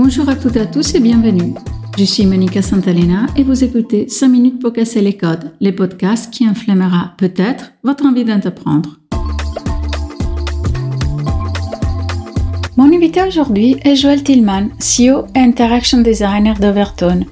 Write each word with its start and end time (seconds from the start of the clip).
Bonjour 0.00 0.28
à 0.28 0.36
toutes 0.36 0.54
et 0.54 0.60
à 0.60 0.66
tous 0.66 0.94
et 0.94 1.00
bienvenue. 1.00 1.54
Je 1.98 2.04
suis 2.04 2.24
Monica 2.24 2.62
Santalena 2.62 3.26
et 3.36 3.42
vous 3.42 3.64
écoutez 3.64 4.08
5 4.08 4.28
minutes 4.28 4.60
pour 4.60 4.72
casser 4.72 5.00
les 5.00 5.16
codes, 5.16 5.52
les 5.58 5.72
podcasts 5.72 6.32
qui 6.32 6.46
inflammera 6.46 7.14
peut-être 7.18 7.72
votre 7.82 8.06
envie 8.06 8.24
d'entreprendre. 8.24 9.00
Mon 12.76 12.94
invité 12.94 13.24
aujourd'hui 13.26 13.74
est 13.82 13.96
Joël 13.96 14.22
Tillman, 14.22 14.68
CEO 14.78 15.26
et 15.34 15.40
Interaction 15.40 16.00
Designer 16.00 16.56
d'Overtone, 16.60 17.24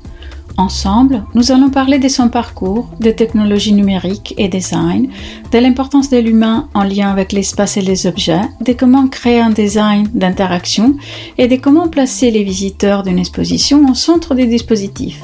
Ensemble, 0.59 1.23
nous 1.35 1.53
allons 1.53 1.69
parler 1.69 1.99
de 1.99 2.09
son 2.09 2.31
parcours, 2.31 2.89
des 2.99 3.15
technologies 3.15 3.75
numériques 3.75 4.35
et 4.39 4.49
design, 4.49 5.11
de 5.53 5.59
l'importance 5.59 6.09
de 6.09 6.17
l'humain 6.17 6.71
en 6.73 6.83
lien 6.83 7.11
avec 7.11 7.33
l'espace 7.33 7.77
et 7.77 7.83
les 7.83 8.07
objets, 8.07 8.41
de 8.63 8.73
comment 8.73 9.07
créer 9.07 9.39
un 9.39 9.51
design 9.51 10.09
d'interaction 10.15 10.97
et 11.37 11.47
de 11.47 11.57
comment 11.57 11.89
placer 11.89 12.31
les 12.31 12.43
visiteurs 12.43 13.03
d'une 13.03 13.19
exposition 13.19 13.87
au 13.91 13.95
centre 13.95 14.35
des 14.35 14.47
dispositifs. 14.47 15.23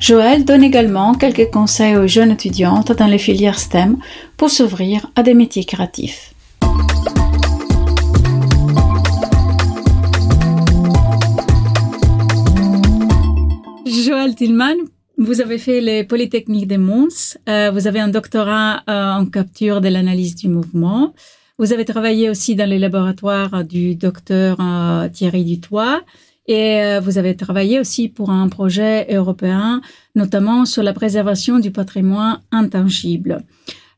Joël 0.00 0.44
donne 0.44 0.64
également 0.64 1.14
quelques 1.14 1.50
conseils 1.50 1.96
aux 1.96 2.08
jeunes 2.08 2.32
étudiantes 2.32 2.90
dans 2.90 3.06
les 3.06 3.18
filières 3.18 3.60
STEM 3.60 3.96
pour 4.36 4.50
s'ouvrir 4.50 5.08
à 5.14 5.22
des 5.22 5.34
métiers 5.34 5.64
créatifs. 5.64 6.34
Joël 14.28 14.36
Tillman, 14.36 14.76
vous 15.16 15.40
avez 15.40 15.56
fait 15.56 15.80
les 15.80 16.04
Polytechniques 16.04 16.68
de 16.68 16.76
Mons. 16.76 17.38
Euh, 17.48 17.70
vous 17.70 17.86
avez 17.86 17.98
un 17.98 18.08
doctorat 18.08 18.82
euh, 18.86 19.12
en 19.14 19.24
capture 19.24 19.80
de 19.80 19.88
l'analyse 19.88 20.34
du 20.34 20.48
mouvement. 20.48 21.14
Vous 21.58 21.72
avez 21.72 21.86
travaillé 21.86 22.28
aussi 22.28 22.54
dans 22.54 22.68
les 22.68 22.78
laboratoires 22.78 23.64
du 23.64 23.94
docteur 23.94 24.58
euh, 24.60 25.08
Thierry 25.08 25.44
Dutoit. 25.44 26.02
Et 26.46 26.98
vous 27.02 27.16
avez 27.16 27.36
travaillé 27.36 27.80
aussi 27.80 28.08
pour 28.08 28.30
un 28.30 28.48
projet 28.48 29.06
européen, 29.14 29.80
notamment 30.14 30.64
sur 30.64 30.82
la 30.82 30.92
préservation 30.94 31.58
du 31.58 31.70
patrimoine 31.70 32.40
intangible. 32.52 33.44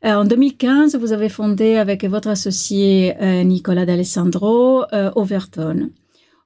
en 0.04 0.24
2015, 0.24 0.96
vous 0.96 1.12
avez 1.12 1.28
fondé 1.28 1.76
avec 1.76 2.04
votre 2.04 2.28
associé 2.28 3.14
Nicolas 3.44 3.86
D'Alessandro 3.86 4.84
Overton. 5.14 5.90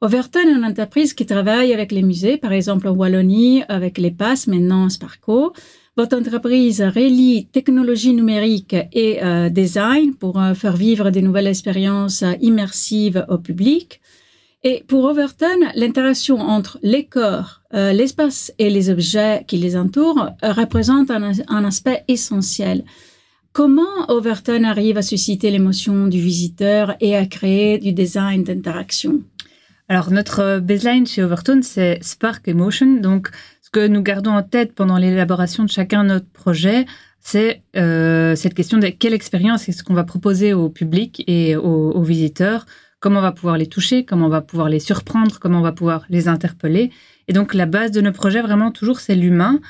Overton 0.05 0.41
est 0.41 0.53
une 0.53 0.67
entreprise 0.67 1.15
qui 1.15 1.25
travaille 1.25 1.73
avec 1.73 1.91
les 1.91 2.03
musées, 2.03 2.37
par 2.37 2.53
exemple 2.53 2.89
en 2.89 2.91
Wallonie 2.91 3.63
avec 3.71 3.97
les 3.97 4.11
PASS, 4.11 4.49
maintenant 4.49 4.91
Sparco. 4.91 5.55
Votre 5.97 6.19
entreprise 6.19 6.83
relie 6.83 7.47
technologie 7.47 8.13
numérique 8.13 8.77
et 8.93 9.25
euh, 9.25 9.49
design 9.49 10.15
pour 10.15 10.39
euh, 10.39 10.53
faire 10.53 10.77
vivre 10.77 11.09
de 11.09 11.21
nouvelles 11.21 11.47
expériences 11.47 12.23
immersives 12.43 13.25
au 13.31 13.39
public. 13.39 14.03
Et 14.63 14.85
pour 14.87 15.05
Overton, 15.05 15.71
l'interaction 15.75 16.39
entre 16.39 16.79
les 16.83 17.07
corps, 17.07 17.63
euh, 17.73 17.95
l'espace 17.95 18.53
et 18.59 18.69
les 18.69 18.91
objets 18.91 19.43
qui 19.49 19.57
les 19.57 19.75
entourent 19.75 20.29
représente 20.43 21.11
un 21.11 21.65
aspect 21.65 22.05
essentiel. 22.09 22.85
Comment 23.55 24.09
Overton 24.09 24.65
arrive 24.65 24.99
à 24.99 25.03
susciter 25.03 25.51
l'émotion 25.51 26.09
du 26.09 26.21
visiteur 26.21 26.95
et 27.01 27.17
à 27.17 27.25
créer 27.25 27.79
du 27.79 27.93
design 27.93 28.43
d'interaction? 28.43 29.23
Alors, 29.89 30.11
notre 30.11 30.61
baseline 30.61 31.07
chez 31.07 31.23
Overtone, 31.23 31.63
c'est 31.63 32.03
Spark 32.03 32.49
Emotion. 32.49 33.01
Donc, 33.01 33.29
ce 33.61 33.69
que 33.69 33.87
nous 33.87 34.03
gardons 34.03 34.31
en 34.31 34.43
tête 34.43 34.75
pendant 34.75 34.97
l'élaboration 34.97 35.65
de 35.65 35.69
chacun 35.69 36.05
de 36.05 36.09
notre 36.09 36.29
projet, 36.31 36.87
c'est 37.21 37.63
euh, 37.77 38.35
cette 38.35 38.55
question 38.55 38.79
de 38.79 38.87
quelle 38.89 39.13
expérience 39.13 39.69
est-ce 39.69 39.85
qu'on 39.85 39.93
va 39.93 40.05
proposer 40.05 40.55
au 40.55 40.71
public 40.71 41.23
et 41.27 41.55
aux, 41.57 42.03
visiteurs, 42.03 42.65
comment 42.99 43.19
on 43.19 43.23
va 43.23 43.33
pouvoir 43.33 43.59
les 43.59 43.67
toucher, 43.67 44.07
comment 44.07 44.27
on 44.27 44.31
va 44.31 44.41
pouvoir 44.41 44.71
les 44.71 44.81
surprendre, 44.81 45.39
comment 45.39 45.59
on 45.59 45.63
va 45.63 45.73
pouvoir 45.73 46.07
les 46.09 46.29
interpeller? 46.29 46.91
Et 47.29 47.35
donc, 47.35 47.53
la 47.53 47.67
base 47.67 47.91
de 47.91 48.01
nos 48.01 48.13
projets, 48.13 48.41
vraiment, 48.41 48.71
toujours, 48.71 49.01
c'est 49.01 49.15
l'humain. 49.15 49.61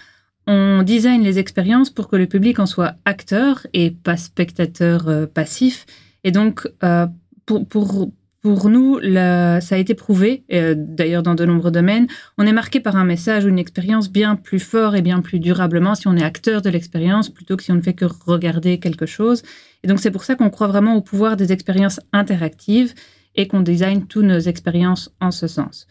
On 0.47 0.85
design 0.85 1.23
les 1.23 1.41
expériences 1.41 1.91
pour 1.91 2.07
que 2.09 2.15
le 2.15 2.27
public 2.27 2.61
en 2.61 2.67
soit 2.67 2.95
acteur 3.05 3.67
et 3.73 3.91
pas 3.91 4.17
spectateur 4.17 5.09
euh, 5.09 5.27
passif. 5.27 5.87
Et 6.23 6.31
donc, 6.31 6.69
euh, 6.85 7.07
pour, 7.47 8.11
pour 8.45 8.69
nous, 8.69 9.01
ça 9.01 9.75
a 9.75 9.79
été 9.79 9.95
prouvé, 9.95 10.45
euh, 10.53 10.75
d'ailleurs 10.77 11.23
dans 11.23 11.35
de 11.35 11.47
nombreux 11.47 11.71
domaines, 11.71 12.09
on 12.37 12.47
est 12.47 12.53
marqué 12.53 12.79
par 12.79 12.95
un 12.95 13.05
message 13.07 13.47
ou 13.47 13.49
une 13.49 13.59
expérience 13.59 14.13
bien 14.13 14.37
plus 14.37 14.59
fort 14.59 14.95
et 14.97 15.01
bien 15.01 15.23
plus 15.23 15.41
durablement 15.41 15.95
si 15.95 16.09
on 16.09 16.15
est 16.15 16.23
acteur 16.23 16.61
de 16.61 16.69
l'expérience 16.69 17.31
plutôt 17.31 17.57
que 17.57 17.63
si 17.63 17.73
on 17.73 17.77
ne 17.77 17.81
fait 17.81 17.95
que 17.95 18.05
regarder 18.05 18.79
quelque 18.79 19.07
chose. 19.07 19.45
Et 19.83 19.87
donc 19.87 19.99
c'est 19.99 20.11
pour 20.11 20.25
ça 20.25 20.35
qu'on 20.35 20.51
croit 20.51 20.67
vraiment 20.67 20.95
au 20.95 21.01
pouvoir 21.01 21.39
des 21.39 21.53
expériences 21.53 22.01
interactives 22.13 22.93
et 23.35 23.49
qu'on 23.49 23.63
design 23.63 24.07
toutes 24.07 24.27
nos 24.27 24.41
expériences 24.41 25.11
en 25.23 25.31
ce 25.31 25.47
sens. 25.47 25.87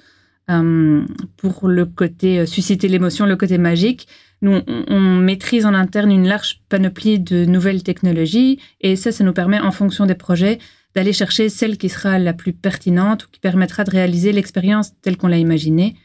Euh, 0.52 1.02
pour 1.38 1.68
le 1.68 1.88
côté 1.88 2.38
euh, 2.38 2.46
susciter 2.46 2.88
l'émotion, 2.88 3.26
le 3.26 3.36
côté 3.36 3.58
magique, 3.58 4.08
nous, 4.44 4.62
on, 4.68 5.00
maîtrise 5.00 5.66
en 5.66 5.74
interne 5.74 6.12
une 6.12 6.28
large 6.28 6.62
panoplie 6.70 7.18
de 7.18 7.46
nouvelles 7.46 7.82
technologies 7.82 8.60
et 8.80 8.96
ça, 8.96 9.12
ça 9.12 9.24
nous 9.24 9.34
permet, 9.34 9.60
en 9.60 9.72
fonction 9.72 10.06
des 10.06 10.16
projets, 10.16 10.60
d'aller 10.96 11.14
chercher 11.14 11.50
celle 11.50 11.78
qui 11.78 11.90
sera 11.90 12.20
la 12.20 12.34
plus 12.34 12.54
pertinente 12.54 13.26
ou 13.26 13.28
qui 13.32 13.40
permettra 13.40 13.84
de 13.84 13.92
réaliser 13.92 14.32
l'expérience 14.32 14.92
telle 15.02 15.18
qu'on 15.18 15.28
l'a 15.28 15.38
imaginée. 15.38 15.96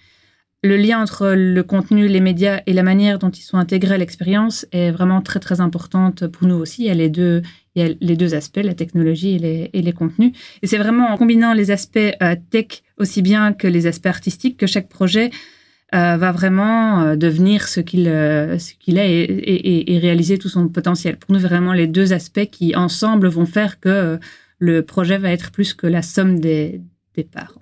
Le 0.64 0.76
lien 0.76 1.00
entre 1.00 1.34
le 1.36 1.62
contenu, 1.62 2.08
les 2.08 2.18
médias 2.20 2.62
et 2.66 2.72
la 2.72 2.82
manière 2.82 3.20
dont 3.20 3.30
ils 3.30 3.42
sont 3.42 3.58
intégrés 3.58 3.94
à 3.94 3.98
l'expérience 3.98 4.66
est 4.72 4.90
vraiment 4.90 5.22
très 5.22 5.38
très 5.38 5.60
importante 5.60 6.26
pour 6.26 6.48
nous 6.48 6.56
aussi. 6.56 6.82
Il 6.82 6.86
y 6.86 6.90
a 6.90 6.94
les 6.94 7.08
deux, 7.08 7.42
il 7.76 7.82
y 7.82 7.88
a 7.88 7.94
les 8.00 8.16
deux 8.16 8.34
aspects, 8.34 8.60
la 8.60 8.74
technologie 8.74 9.36
et 9.36 9.82
les, 9.82 9.92
contenus. 9.92 10.32
Et 10.62 10.66
c'est 10.66 10.78
vraiment 10.78 11.10
en 11.10 11.16
combinant 11.16 11.52
les 11.52 11.70
aspects 11.70 11.98
euh, 12.22 12.34
tech 12.50 12.82
aussi 12.96 13.22
bien 13.22 13.52
que 13.52 13.68
les 13.68 13.86
aspects 13.86 14.06
artistiques 14.06 14.56
que 14.56 14.66
chaque 14.66 14.88
projet 14.88 15.30
euh, 15.94 16.16
va 16.16 16.32
vraiment 16.32 17.02
euh, 17.02 17.14
devenir 17.14 17.68
ce 17.68 17.78
qu'il 17.78 18.08
est 18.08 18.58
et, 18.98 19.98
réaliser 20.02 20.38
tout 20.38 20.48
son 20.48 20.68
potentiel. 20.68 21.18
Pour 21.18 21.32
nous, 21.36 21.40
vraiment 21.40 21.72
les 21.72 21.86
deux 21.86 22.12
aspects 22.12 22.50
qui 22.50 22.74
ensemble 22.74 23.28
vont 23.28 23.46
faire 23.46 23.78
que 23.78 24.18
le 24.58 24.82
projet 24.82 25.18
va 25.18 25.30
être 25.30 25.50
plus 25.50 25.74
que 25.74 25.86
la 25.86 26.02
somme 26.02 26.40
des, 26.40 26.80
parts. 27.32 27.58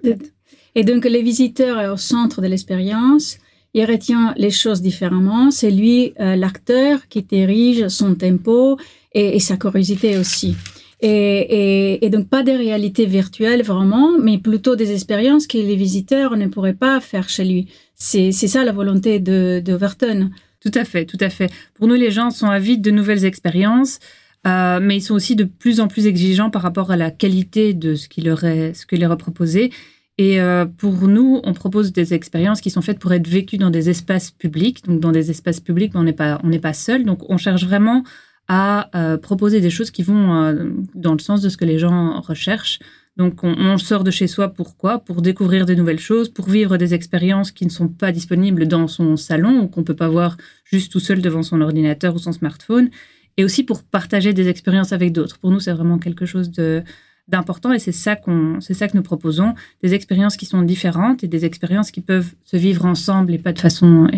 Et 0.74 0.84
donc, 0.84 1.06
les 1.06 1.22
visiteurs 1.22 1.80
est 1.80 1.88
au 1.88 1.96
centre 1.96 2.42
de 2.42 2.46
l'expérience. 2.46 3.38
Il 3.72 3.86
retient 3.86 4.34
les 4.36 4.50
choses 4.50 4.82
différemment. 4.82 5.50
C'est 5.50 5.70
lui, 5.70 6.12
euh, 6.20 6.36
l'acteur, 6.36 7.08
qui 7.08 7.22
dirige 7.22 7.88
son 7.88 8.14
tempo 8.14 8.78
et, 9.12 9.40
sa 9.40 9.56
curiosité 9.56 10.18
aussi. 10.18 10.54
Et, 11.00 12.06
donc, 12.12 12.28
pas 12.28 12.42
des 12.42 12.56
réalités 12.56 13.06
virtuelles 13.06 13.62
vraiment, 13.62 14.18
mais 14.18 14.36
plutôt 14.36 14.76
des 14.76 14.92
expériences 14.92 15.46
que 15.46 15.56
les 15.56 15.76
visiteurs 15.76 16.36
ne 16.36 16.46
pourraient 16.48 16.74
pas 16.74 17.00
faire 17.00 17.30
chez 17.30 17.44
lui. 17.44 17.68
C'est 17.94 18.32
ça 18.32 18.62
la 18.62 18.72
volonté 18.72 19.20
de, 19.20 19.62
de 19.64 19.72
Overton. 19.72 20.30
Tout 20.60 20.72
à 20.74 20.84
fait, 20.84 21.04
tout 21.04 21.18
à 21.20 21.30
fait. 21.30 21.50
Pour 21.74 21.86
nous, 21.86 21.94
les 21.94 22.10
gens 22.10 22.30
sont 22.30 22.48
avides 22.48 22.82
de 22.82 22.90
nouvelles 22.90 23.24
expériences. 23.24 24.00
Euh, 24.46 24.78
mais 24.80 24.96
ils 24.96 25.02
sont 25.02 25.14
aussi 25.14 25.34
de 25.34 25.44
plus 25.44 25.80
en 25.80 25.88
plus 25.88 26.06
exigeants 26.06 26.50
par 26.50 26.62
rapport 26.62 26.90
à 26.90 26.96
la 26.96 27.10
qualité 27.10 27.74
de 27.74 27.94
ce 27.94 28.08
qui 28.08 28.20
leur 28.20 28.44
est, 28.44 28.74
ce 28.74 28.96
leur 28.96 29.12
est 29.12 29.16
proposé. 29.16 29.72
Et 30.18 30.40
euh, 30.40 30.64
pour 30.64 31.08
nous, 31.08 31.40
on 31.44 31.52
propose 31.52 31.92
des 31.92 32.14
expériences 32.14 32.60
qui 32.60 32.70
sont 32.70 32.80
faites 32.80 32.98
pour 32.98 33.12
être 33.12 33.26
vécues 33.26 33.58
dans 33.58 33.70
des 33.70 33.90
espaces 33.90 34.30
publics. 34.30 34.84
Donc, 34.84 35.00
dans 35.00 35.12
des 35.12 35.30
espaces 35.30 35.60
publics, 35.60 35.92
on 35.94 36.04
n'est 36.04 36.12
pas, 36.12 36.40
on 36.44 36.48
n'est 36.48 36.60
pas 36.60 36.72
seul. 36.72 37.04
Donc, 37.04 37.28
on 37.28 37.36
cherche 37.36 37.64
vraiment 37.64 38.04
à 38.48 38.88
euh, 38.96 39.18
proposer 39.18 39.60
des 39.60 39.70
choses 39.70 39.90
qui 39.90 40.02
vont 40.02 40.54
dans 40.94 41.12
le 41.12 41.18
sens 41.18 41.42
de 41.42 41.48
ce 41.48 41.56
que 41.56 41.64
les 41.64 41.78
gens 41.78 42.20
recherchent. 42.20 42.78
Donc, 43.16 43.42
on, 43.42 43.78
sort 43.78 44.04
de 44.04 44.10
chez 44.10 44.26
soi 44.26 44.48
pourquoi? 44.48 44.98
Pour 44.98 45.22
découvrir 45.22 45.64
de 45.64 45.74
nouvelles 45.74 45.98
choses, 45.98 46.28
pour 46.28 46.48
vivre 46.50 46.76
des 46.76 46.92
expériences 46.92 47.50
qui 47.50 47.64
ne 47.64 47.70
sont 47.70 47.88
pas 47.88 48.12
disponibles 48.12 48.68
dans 48.68 48.88
son 48.88 49.16
salon 49.16 49.60
ou 49.62 49.68
qu'on 49.68 49.84
peut 49.84 49.96
pas 49.96 50.08
voir 50.08 50.36
juste 50.64 50.92
tout 50.92 51.00
seul 51.00 51.22
devant 51.22 51.42
son 51.42 51.62
ordinateur 51.62 52.14
ou 52.14 52.18
son 52.18 52.32
smartphone 52.32 52.90
et 53.36 53.44
aussi 53.44 53.62
pour 53.62 53.82
partager 53.82 54.32
des 54.32 54.48
expériences 54.48 54.92
avec 54.92 55.12
d'autres. 55.12 55.38
Pour 55.38 55.50
nous, 55.50 55.60
c'est 55.60 55.72
vraiment 55.72 55.98
quelque 55.98 56.26
chose 56.26 56.50
de 56.50 56.82
d'important 57.28 57.72
et 57.72 57.80
c'est 57.80 57.90
ça 57.90 58.14
que 58.14 58.96
nous 58.96 59.02
proposons 59.02 59.54
des 59.82 59.94
expériences 59.94 60.36
qui 60.36 60.46
sont 60.46 60.62
différentes 60.62 61.24
et 61.24 61.28
des 61.28 61.44
expériences 61.44 61.90
qui 61.90 62.00
peuvent 62.00 62.32
se 62.44 62.56
vivre 62.56 62.84
ensemble 62.84 63.34
et 63.34 63.38
pas 63.38 63.52
de 63.52 63.58
façon 63.58 64.08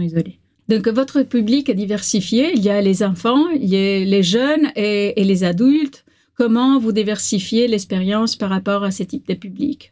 isolée. 0.00 0.38
Donc 0.68 0.88
votre 0.88 1.22
public 1.22 1.68
est 1.68 1.74
diversifié, 1.74 2.52
il 2.54 2.62
y 2.62 2.70
a 2.70 2.80
les 2.80 3.02
enfants, 3.02 3.50
il 3.50 3.68
y 3.68 3.76
a 3.76 4.04
les 4.04 4.22
jeunes 4.22 4.72
et, 4.74 5.20
et 5.20 5.24
les 5.24 5.44
adultes. 5.44 6.04
Comment 6.34 6.78
vous 6.78 6.92
diversifiez 6.92 7.68
l'expérience 7.68 8.36
par 8.36 8.50
rapport 8.50 8.84
à 8.84 8.90
ce 8.90 9.02
type 9.02 9.28
de 9.28 9.34
public 9.34 9.90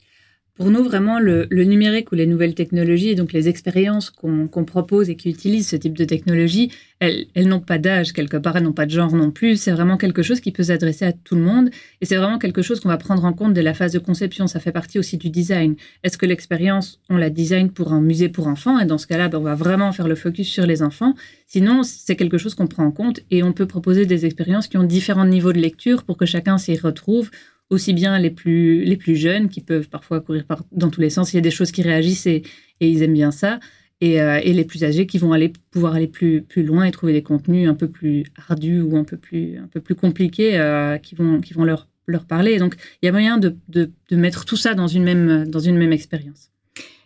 pour 0.56 0.70
nous, 0.70 0.84
vraiment, 0.84 1.18
le, 1.18 1.46
numérique 1.50 2.12
ou 2.12 2.14
les 2.14 2.26
nouvelles 2.26 2.54
technologies, 2.54 3.08
et 3.08 3.14
donc 3.16 3.32
les 3.32 3.48
expériences 3.48 4.10
qu'on 4.10 4.64
propose 4.64 5.10
et 5.10 5.16
qui 5.16 5.28
utilisent 5.28 5.68
ce 5.68 5.76
type 5.76 5.98
de 5.98 6.04
technologie, 6.04 6.70
elles, 7.00 7.48
n'ont 7.48 7.60
pas 7.60 7.78
d'âge 7.78 8.12
quelque 8.12 8.36
part, 8.36 8.56
elles 8.56 8.62
n'ont 8.62 8.72
pas 8.72 8.86
de 8.86 8.92
genre 8.92 9.12
non 9.14 9.32
plus. 9.32 9.56
C'est 9.56 9.72
vraiment 9.72 9.96
quelque 9.96 10.22
chose 10.22 10.40
qui 10.40 10.52
peut 10.52 10.62
s'adresser 10.62 11.06
à 11.06 11.12
tout 11.12 11.34
le 11.34 11.40
monde. 11.40 11.70
Et 12.00 12.06
c'est 12.06 12.16
vraiment 12.16 12.38
quelque 12.38 12.62
chose 12.62 12.78
qu'on 12.78 12.88
va 12.88 12.96
prendre 12.96 13.24
en 13.24 13.32
compte 13.32 13.52
dès 13.52 13.62
la 13.62 13.74
phase 13.74 13.92
de 13.92 13.98
conception. 13.98 14.46
Ça 14.46 14.60
fait 14.60 14.72
partie 14.72 14.98
aussi 14.98 15.16
du 15.16 15.28
design. 15.28 15.74
Est-ce 16.04 16.16
que 16.16 16.24
l'expérience, 16.24 17.00
on 17.10 17.16
la 17.16 17.30
design 17.30 17.70
pour 17.70 17.92
un 17.92 18.00
musée 18.00 18.28
pour 18.28 18.46
enfants? 18.46 18.78
Et 18.78 18.86
dans 18.86 18.98
ce 18.98 19.08
cas-là, 19.08 19.28
ben, 19.28 19.38
on 19.38 19.42
va 19.42 19.56
vraiment 19.56 19.90
faire 19.90 20.06
le 20.06 20.14
focus 20.14 20.48
sur 20.48 20.66
les 20.66 20.82
enfants. 20.82 21.14
Sinon, 21.48 21.82
c'est 21.82 22.14
quelque 22.14 22.38
chose 22.38 22.54
qu'on 22.54 22.68
prend 22.68 22.84
en 22.84 22.92
compte 22.92 23.20
et 23.32 23.42
on 23.42 23.52
peut 23.52 23.66
proposer 23.66 24.06
des 24.06 24.24
expériences 24.24 24.68
qui 24.68 24.76
ont 24.76 24.84
différents 24.84 25.26
niveaux 25.26 25.52
de 25.52 25.60
lecture 25.60 26.04
pour 26.04 26.16
que 26.16 26.26
chacun 26.26 26.58
s'y 26.58 26.76
retrouve 26.76 27.30
aussi 27.70 27.92
bien 27.92 28.18
les 28.18 28.30
plus, 28.30 28.84
les 28.84 28.96
plus 28.96 29.16
jeunes 29.16 29.48
qui 29.48 29.60
peuvent 29.60 29.88
parfois 29.88 30.20
courir 30.20 30.44
dans 30.72 30.90
tous 30.90 31.00
les 31.00 31.10
sens. 31.10 31.32
Il 31.32 31.36
y 31.36 31.38
a 31.38 31.42
des 31.42 31.50
choses 31.50 31.72
qui 31.72 31.82
réagissent 31.82 32.26
et, 32.26 32.42
ils 32.80 33.02
aiment 33.02 33.14
bien 33.14 33.30
ça. 33.30 33.60
Et, 34.00 34.20
euh, 34.20 34.40
et, 34.42 34.52
les 34.52 34.64
plus 34.64 34.84
âgés 34.84 35.06
qui 35.06 35.18
vont 35.18 35.32
aller, 35.32 35.52
pouvoir 35.70 35.94
aller 35.94 36.08
plus, 36.08 36.42
plus 36.42 36.62
loin 36.62 36.84
et 36.84 36.90
trouver 36.90 37.12
des 37.12 37.22
contenus 37.22 37.68
un 37.68 37.74
peu 37.74 37.88
plus 37.88 38.24
ardus 38.48 38.82
ou 38.82 38.96
un 38.96 39.04
peu 39.04 39.16
plus, 39.16 39.56
un 39.56 39.68
peu 39.68 39.80
plus 39.80 39.94
compliqués 39.94 40.58
euh, 40.58 40.98
qui, 40.98 41.14
vont, 41.14 41.40
qui 41.40 41.54
vont 41.54 41.64
leur, 41.64 41.88
leur 42.06 42.26
parler. 42.26 42.58
donc, 42.58 42.74
il 43.00 43.06
y 43.06 43.08
a 43.08 43.12
moyen 43.12 43.38
de, 43.38 43.56
de, 43.68 43.90
de, 44.10 44.16
mettre 44.16 44.44
tout 44.44 44.56
ça 44.56 44.74
dans 44.74 44.88
une 44.88 45.04
même, 45.04 45.48
dans 45.48 45.60
une 45.60 45.76
même 45.78 45.92
expérience. 45.92 46.50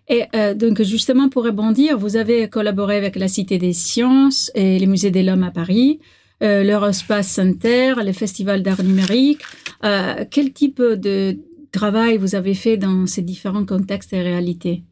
Et 0.09 0.25
euh, 0.35 0.55
donc, 0.55 0.83
justement, 0.83 1.29
pour 1.29 1.45
rebondir, 1.45 1.99
vous 1.99 2.17
avez 2.17 2.49
collaboré 2.49 2.97
avec 2.97 3.17
la 3.17 3.29
Cité 3.29 3.59
des 3.59 3.75
Sciences 3.75 4.51
et 4.55 4.79
les 4.79 4.87
Musées 4.87 5.11
de 5.11 5.21
l'Homme 5.21 5.43
à 5.43 5.51
Paris, 5.51 6.01
euh, 6.43 6.63
l'Eurospace 6.63 7.29
Center, 7.29 7.95
le 8.05 8.13
Festival 8.13 8.63
d'art 8.63 8.83
numérique. 8.83 9.43
Euh, 9.85 10.25
quel 10.31 10.53
type 10.53 10.81
de 10.81 11.37
travail 11.73 12.17
vous 12.17 12.35
avez 12.35 12.55
fait 12.55 12.77
dans 12.77 13.07
ces 13.07 13.23
différents 13.23 13.65
contextes 13.65 14.13
et 14.13 14.23
réalités? 14.23 14.83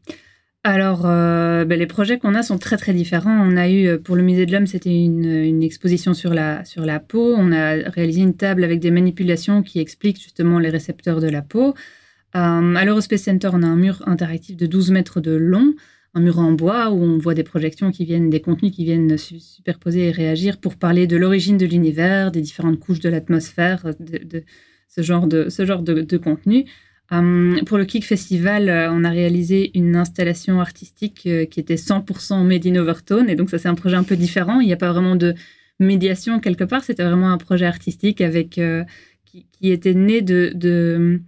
Alors, 0.63 1.03
euh, 1.05 1.63
ben, 1.63 1.79
les 1.79 1.87
projets 1.87 2.17
qu'on 2.19 2.35
a 2.35 2.43
sont 2.43 2.57
très 2.57 2.77
très 2.77 2.93
différents. 2.93 3.39
On 3.41 3.55
a 3.55 3.69
eu 3.69 3.97
pour 3.99 4.15
le 4.15 4.23
musée 4.23 4.45
de 4.45 4.51
l'homme, 4.51 4.67
c'était 4.67 4.93
une, 4.93 5.25
une, 5.25 5.63
exposition 5.63 6.13
sur 6.13 6.33
la 6.33 6.65
sur 6.65 6.85
la 6.85 6.99
peau. 6.99 7.33
On 7.37 7.53
a 7.53 7.89
réalisé 7.89 8.21
une 8.21 8.35
table 8.35 8.65
avec 8.65 8.79
des 8.79 8.91
manipulations 8.91 9.63
qui 9.63 9.79
expliquent 9.79 10.21
justement 10.21 10.59
les 10.59 10.69
récepteurs 10.69 11.21
de 11.21 11.29
la 11.29 11.41
peau. 11.41 11.73
Euh, 12.35 12.75
à 12.75 12.85
l'Eurospace 12.85 13.23
Center, 13.23 13.49
on 13.53 13.63
a 13.63 13.67
un 13.67 13.75
mur 13.75 14.03
interactif 14.05 14.57
de 14.57 14.65
12 14.65 14.91
mètres 14.91 15.21
de 15.21 15.31
long, 15.31 15.73
un 16.17 16.19
mur 16.19 16.39
en 16.39 16.51
bois 16.51 16.89
où 16.89 17.03
on 17.03 17.19
voit 17.19 17.35
des 17.35 17.43
projections 17.43 17.91
qui 17.91 18.03
viennent, 18.03 18.31
des 18.31 18.41
contenus 18.41 18.71
qui 18.71 18.83
viennent 18.85 19.17
superposer 19.17 20.07
et 20.07 20.11
réagir 20.11 20.57
pour 20.57 20.75
parler 20.75 21.05
de 21.05 21.15
l'origine 21.15 21.57
de 21.57 21.65
l'univers, 21.67 22.31
des 22.31 22.41
différentes 22.41 22.79
couches 22.79 22.99
de 22.99 23.09
l'atmosphère, 23.09 23.85
de, 23.99 24.17
de, 24.23 24.43
ce 24.87 25.01
genre 25.03 25.27
de, 25.27 25.49
ce 25.49 25.63
genre 25.63 25.83
de, 25.83 26.17
contenu. 26.17 26.65
Um, 27.11 27.59
pour 27.67 27.77
le 27.77 27.85
Kick 27.85 28.03
Festival, 28.03 28.67
euh, 28.67 28.91
on 28.91 29.03
a 29.03 29.09
réalisé 29.09 29.71
une 29.75 29.95
installation 29.95 30.59
artistique 30.59 31.21
euh, 31.27 31.45
qui 31.45 31.59
était 31.59 31.75
100% 31.75 32.43
made 32.43 32.65
in 32.65 32.75
Overtone. 32.75 33.29
Et 33.29 33.35
donc, 33.35 33.49
ça, 33.49 33.59
c'est 33.59 33.69
un 33.69 33.75
projet 33.75 33.95
un 33.95 34.03
peu 34.03 34.17
différent. 34.17 34.59
Il 34.59 34.65
n'y 34.65 34.73
a 34.73 34.77
pas 34.77 34.91
vraiment 34.91 35.15
de 35.15 35.33
médiation 35.79 36.39
quelque 36.39 36.65
part. 36.65 36.83
C'était 36.83 37.03
vraiment 37.03 37.31
un 37.31 37.37
projet 37.37 37.65
artistique 37.65 38.19
avec, 38.19 38.57
euh, 38.57 38.83
qui, 39.23 39.45
qui, 39.51 39.71
était 39.71 39.93
né 39.93 40.21
de, 40.21 40.51
de, 40.53 41.21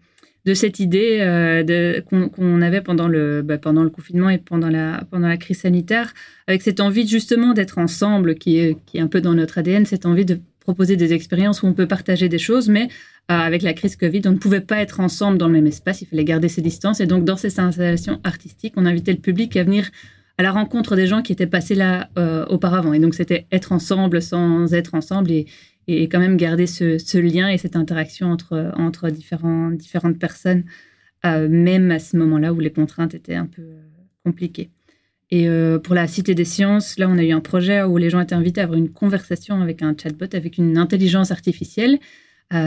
de 0.50 0.56
cette 0.56 0.80
idée 0.80 1.20
euh, 1.22 2.02
qu'on 2.10 2.62
avait 2.64 2.82
pendant 2.82 3.08
le, 3.08 3.44
bah, 3.44 3.60
pendant 3.60 3.84
le 3.84 3.92
confinement 3.92 4.32
et 4.32 4.40
pendant 4.40 4.70
la, 4.70 5.04
pendant 5.12 5.28
la 5.28 5.38
crise 5.38 5.60
sanitaire, 5.60 6.12
avec 6.48 6.64
cette 6.64 6.80
envie 6.80 7.08
justement 7.08 7.54
d'être 7.54 7.78
ensemble, 7.78 8.34
qui 8.34 8.58
est, 8.58 8.76
qui 8.88 8.98
est 8.98 9.02
un 9.02 9.08
peu 9.08 9.22
dans 9.22 9.36
notre 9.36 9.60
ADN, 9.60 9.86
cette 9.86 10.08
envie 10.08 10.26
de 10.26 10.40
proposer 10.60 10.96
des 10.96 11.14
expériences 11.14 11.62
où 11.62 11.68
on 11.68 11.74
peut 11.74 11.86
partager 11.86 12.30
des 12.30 12.40
choses, 12.40 12.68
mais 12.68 12.88
euh, 13.30 13.36
avec 13.36 13.62
la 13.62 13.74
crise 13.74 13.96
Covid, 13.96 14.24
on 14.26 14.32
ne 14.32 14.38
pouvait 14.38 14.62
pas 14.62 14.78
être 14.78 15.00
ensemble 15.00 15.38
dans 15.38 15.46
le 15.46 15.54
même 15.54 15.68
espace, 15.68 16.02
il 16.02 16.08
fallait 16.08 16.26
garder 16.26 16.50
ses 16.50 16.64
distances. 16.64 17.00
Et 17.00 17.06
donc, 17.06 17.26
dans 17.26 17.38
ces 17.38 17.60
installations 17.60 18.20
artistiques, 18.24 18.74
on 18.76 18.88
invitait 18.88 19.14
le 19.14 19.20
public 19.20 19.56
à 19.56 19.64
venir 19.64 19.92
à 20.40 20.42
la 20.42 20.52
rencontre 20.52 20.96
des 20.96 21.06
gens 21.06 21.22
qui 21.22 21.32
étaient 21.32 21.46
passés 21.46 21.76
là 21.76 22.10
euh, 22.18 22.44
auparavant. 22.48 22.94
Et 22.94 23.00
donc, 23.00 23.14
c'était 23.14 23.46
être 23.52 23.72
ensemble 23.72 24.20
sans 24.20 24.74
être 24.74 24.96
ensemble 24.96 25.30
et, 25.30 25.46
et 25.98 26.08
quand 26.08 26.20
même 26.20 26.38
garder 26.38 26.68
ce, 26.68 27.18
lien 27.18 27.50
et 27.50 27.58
cette 27.58 27.76
interaction 27.76 28.28
entre, 28.28 28.72
entre 28.78 29.10
différents, 29.10 29.72
différentes 29.72 30.20
personnes, 30.20 30.64
euh, 31.26 31.50
même 31.50 31.90
à 31.90 32.00
ce 32.00 32.16
moment-là 32.18 32.54
où 32.54 32.60
les 32.60 32.72
contraintes 32.72 33.16
étaient 33.16 33.36
un 33.36 33.48
peu 33.48 33.64
euh, 33.64 33.82
compliquées. 34.24 34.70
Et 35.32 35.50
euh, 35.50 35.80
pour 35.80 35.96
la 35.96 36.08
Cité 36.08 36.36
des 36.36 36.46
Sciences, 36.46 36.98
là, 37.00 37.08
on 37.10 37.18
a 37.18 37.24
eu 37.24 37.32
un 37.32 37.40
projet 37.40 37.84
où 37.84 37.98
les 37.98 38.10
gens 38.10 38.20
étaient 38.20 38.36
invités 38.36 38.62
à 38.62 38.66
avoir 38.66 38.78
une 38.78 38.90
conversation 38.90 39.62
avec 39.62 39.82
un 39.82 39.96
chatbot, 39.98 40.28
avec 40.34 40.58
une 40.58 40.78
intelligence 40.78 41.32
artificielle 41.32 42.00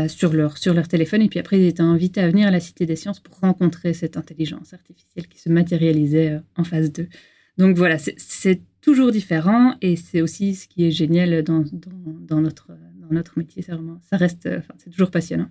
sur, 0.06 0.32
leur, 0.32 0.58
sur 0.58 0.74
leur 0.74 0.86
téléphone. 0.86 1.22
Et 1.22 1.28
puis 1.28 1.40
après, 1.40 1.58
ils 1.58 1.66
étaient 1.66 1.82
invités 1.82 2.20
à 2.20 2.28
venir 2.28 2.46
à 2.46 2.52
la 2.52 2.60
Cité 2.60 2.86
des 2.86 2.94
Sciences 2.94 3.18
pour 3.18 3.40
rencontrer 3.40 3.94
cette 3.94 4.16
intelligence 4.16 4.72
artificielle 4.74 5.26
qui 5.26 5.40
se 5.40 5.48
matérialisait 5.48 6.38
en 6.56 6.62
phase 6.62 6.92
2. 6.92 7.08
Donc 7.58 7.76
voilà, 7.76 7.98
c'est 7.98 8.60
toujours 8.80 9.10
différent 9.10 9.74
et 9.80 9.96
c'est 9.96 10.22
aussi 10.22 10.54
ce 10.54 10.68
qui 10.68 10.86
est 10.86 10.90
génial 10.92 11.42
dans, 11.42 11.64
dans, 11.72 12.40
notre, 12.40 12.72
notre 13.12 13.38
métier. 13.38 13.62
Vraiment, 13.62 14.00
ça 14.08 14.16
reste, 14.16 14.46
enfin, 14.46 14.74
c'est 14.78 14.90
toujours 14.90 15.10
passionnant. 15.10 15.48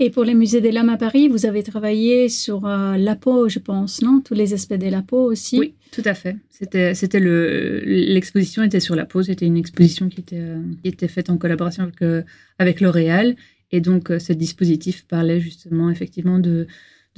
Et 0.00 0.10
pour 0.10 0.22
les 0.22 0.34
musées 0.34 0.60
des 0.60 0.70
lames 0.70 0.90
à 0.90 0.96
Paris, 0.96 1.26
vous 1.26 1.44
avez 1.44 1.64
travaillé 1.64 2.28
sur 2.28 2.66
euh, 2.66 2.96
la 2.96 3.16
peau, 3.16 3.48
je 3.48 3.58
pense, 3.58 4.00
non? 4.00 4.20
Tous 4.24 4.34
les 4.34 4.54
aspects 4.54 4.74
de 4.74 4.88
la 4.88 5.02
peau 5.02 5.24
aussi 5.24 5.58
Oui, 5.58 5.74
tout 5.90 6.02
à 6.04 6.14
fait. 6.14 6.36
C'était, 6.50 6.94
c'était 6.94 7.18
le, 7.18 7.80
l'exposition 7.84 8.62
était 8.62 8.78
sur 8.78 8.94
la 8.94 9.06
peau. 9.06 9.24
C'était 9.24 9.46
une 9.46 9.56
exposition 9.56 10.08
qui 10.08 10.20
était, 10.20 10.38
euh, 10.38 10.62
qui 10.82 10.88
était 10.88 11.08
faite 11.08 11.30
en 11.30 11.36
collaboration 11.36 11.82
avec, 11.82 12.00
euh, 12.02 12.22
avec 12.60 12.80
L'Oréal. 12.80 13.34
Et 13.72 13.80
donc, 13.80 14.12
ce 14.18 14.32
dispositif 14.32 15.04
parlait 15.06 15.40
justement, 15.40 15.90
effectivement, 15.90 16.38
de, 16.38 16.68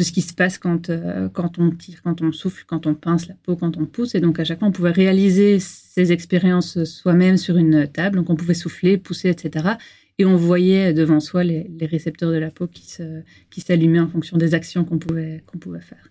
de 0.01 0.05
ce 0.05 0.13
qui 0.13 0.23
se 0.23 0.35
passe 0.35 0.59
quand, 0.59 0.91
quand 1.33 1.59
on 1.59 1.71
tire, 1.71 2.01
quand 2.03 2.23
on 2.23 2.33
souffle, 2.33 2.65
quand 2.67 2.87
on 2.87 2.95
pince 2.95 3.29
la 3.29 3.35
peau, 3.35 3.55
quand 3.55 3.77
on 3.77 3.87
pousse. 3.87 4.15
Et 4.17 4.21
donc, 4.21 4.41
à 4.41 4.45
chaque 4.45 4.59
fois, 4.59 4.69
on 4.69 4.73
pouvait 4.73 4.91
réaliser 4.91 5.59
ces 5.61 6.11
expériences 6.11 6.83
soi-même 6.85 7.37
sur 7.37 7.57
une 7.57 7.87
table. 7.87 8.17
Donc, 8.17 8.31
on 8.31 8.35
pouvait 8.35 8.55
souffler, 8.55 8.99
pousser, 8.99 9.29
etc 9.29 9.77
et 10.21 10.27
on 10.27 10.37
voyait 10.37 10.93
devant 10.93 11.19
soi 11.19 11.45
les, 11.45 11.67
récepteurs 11.81 12.31
de 12.31 12.37
la 12.37 12.51
peau 12.51 12.67
qui, 12.67 12.87
se, 12.87 13.23
qui 13.49 13.63
s'allumaient 13.63 14.01
en 14.01 14.09
fonction 14.09 14.37
des 14.37 14.53
actions 14.53 14.85
qu'on 14.85 14.99
pouvait, 14.99 15.43
qu'on 15.47 15.57
pouvait 15.57 15.81
faire. 15.81 16.11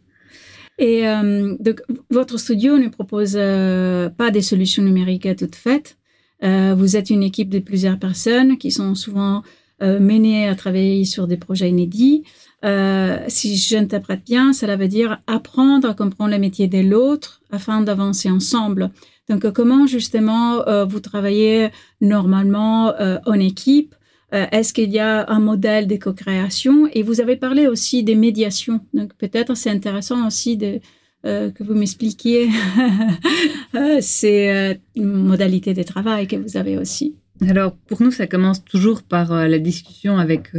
Et 0.80 1.08
euh, 1.08 1.56
donc, 1.60 1.84
votre 2.10 2.40
studio 2.40 2.80
ne 2.80 2.88
propose 2.88 3.36
euh, 3.36 4.10
pas 4.10 4.32
des 4.32 4.42
solutions 4.42 4.82
numériques 4.82 5.28
toutes 5.38 5.56
faites. 5.56 5.98
Euh, 6.42 6.74
vous 6.76 6.96
êtes 6.96 7.12
une 7.12 7.22
équipe 7.22 7.50
de 7.50 7.60
plusieurs 7.60 8.00
personnes 8.00 8.58
qui 8.58 8.72
sont 8.72 8.96
souvent 8.96 9.44
euh, 9.82 10.00
menées 10.00 10.48
à 10.48 10.56
travailler 10.56 11.06
sur 11.06 11.28
des 11.28 11.38
projets 11.38 11.70
inédits. 11.70 12.24
Euh, 12.66 13.18
si 13.28 13.56
j'interprète 13.56 14.24
bien, 14.26 14.54
cela 14.54 14.76
veut 14.76 14.88
dire 14.88 15.22
apprendre 15.28 15.90
à 15.90 15.94
comprendre 15.94 16.32
le 16.32 16.40
métier 16.40 16.68
de 16.68 16.80
l'autre 16.80 17.42
afin 17.52 17.82
d'avancer 17.82 18.30
ensemble. 18.30 18.92
Donc, 19.30 19.50
comment 19.52 19.88
justement 19.88 20.68
euh, 20.68 20.86
vous 20.86 21.00
travaillez 21.00 21.70
normalement 22.02 22.94
en 23.26 23.34
équipe? 23.34 23.96
Euh, 24.34 24.46
est-ce 24.52 24.74
qu'il 24.74 24.92
y 24.92 25.00
a 25.00 25.30
un 25.30 25.40
modèle 25.40 25.88
de 25.88 25.96
co-création? 25.96 26.88
Et 26.94 27.04
vous 27.04 27.22
avez 27.22 27.36
parlé 27.36 27.68
aussi 27.68 28.04
des 28.04 28.16
médiations. 28.16 28.82
Donc 28.94 29.14
peut-être 29.16 29.56
c'est 29.56 29.72
intéressant 29.72 30.28
aussi 30.28 30.56
de, 30.56 30.80
euh, 31.26 31.52
que 31.52 31.64
vous 31.64 31.74
m'expliquiez 31.74 32.50
euh, 33.76 33.98
ces 34.02 34.80
modalités 34.96 35.74
de 35.74 35.84
travail 35.84 36.28
que 36.28 36.36
vous 36.36 36.58
avez 36.58 36.78
aussi. 36.78 37.16
Alors 37.48 37.76
pour 37.76 38.02
nous, 38.02 38.12
ça 38.12 38.28
commence 38.28 38.64
toujours 38.64 39.04
par 39.04 39.34
la 39.34 39.60
discussion 39.60 40.18
avec 40.18 40.52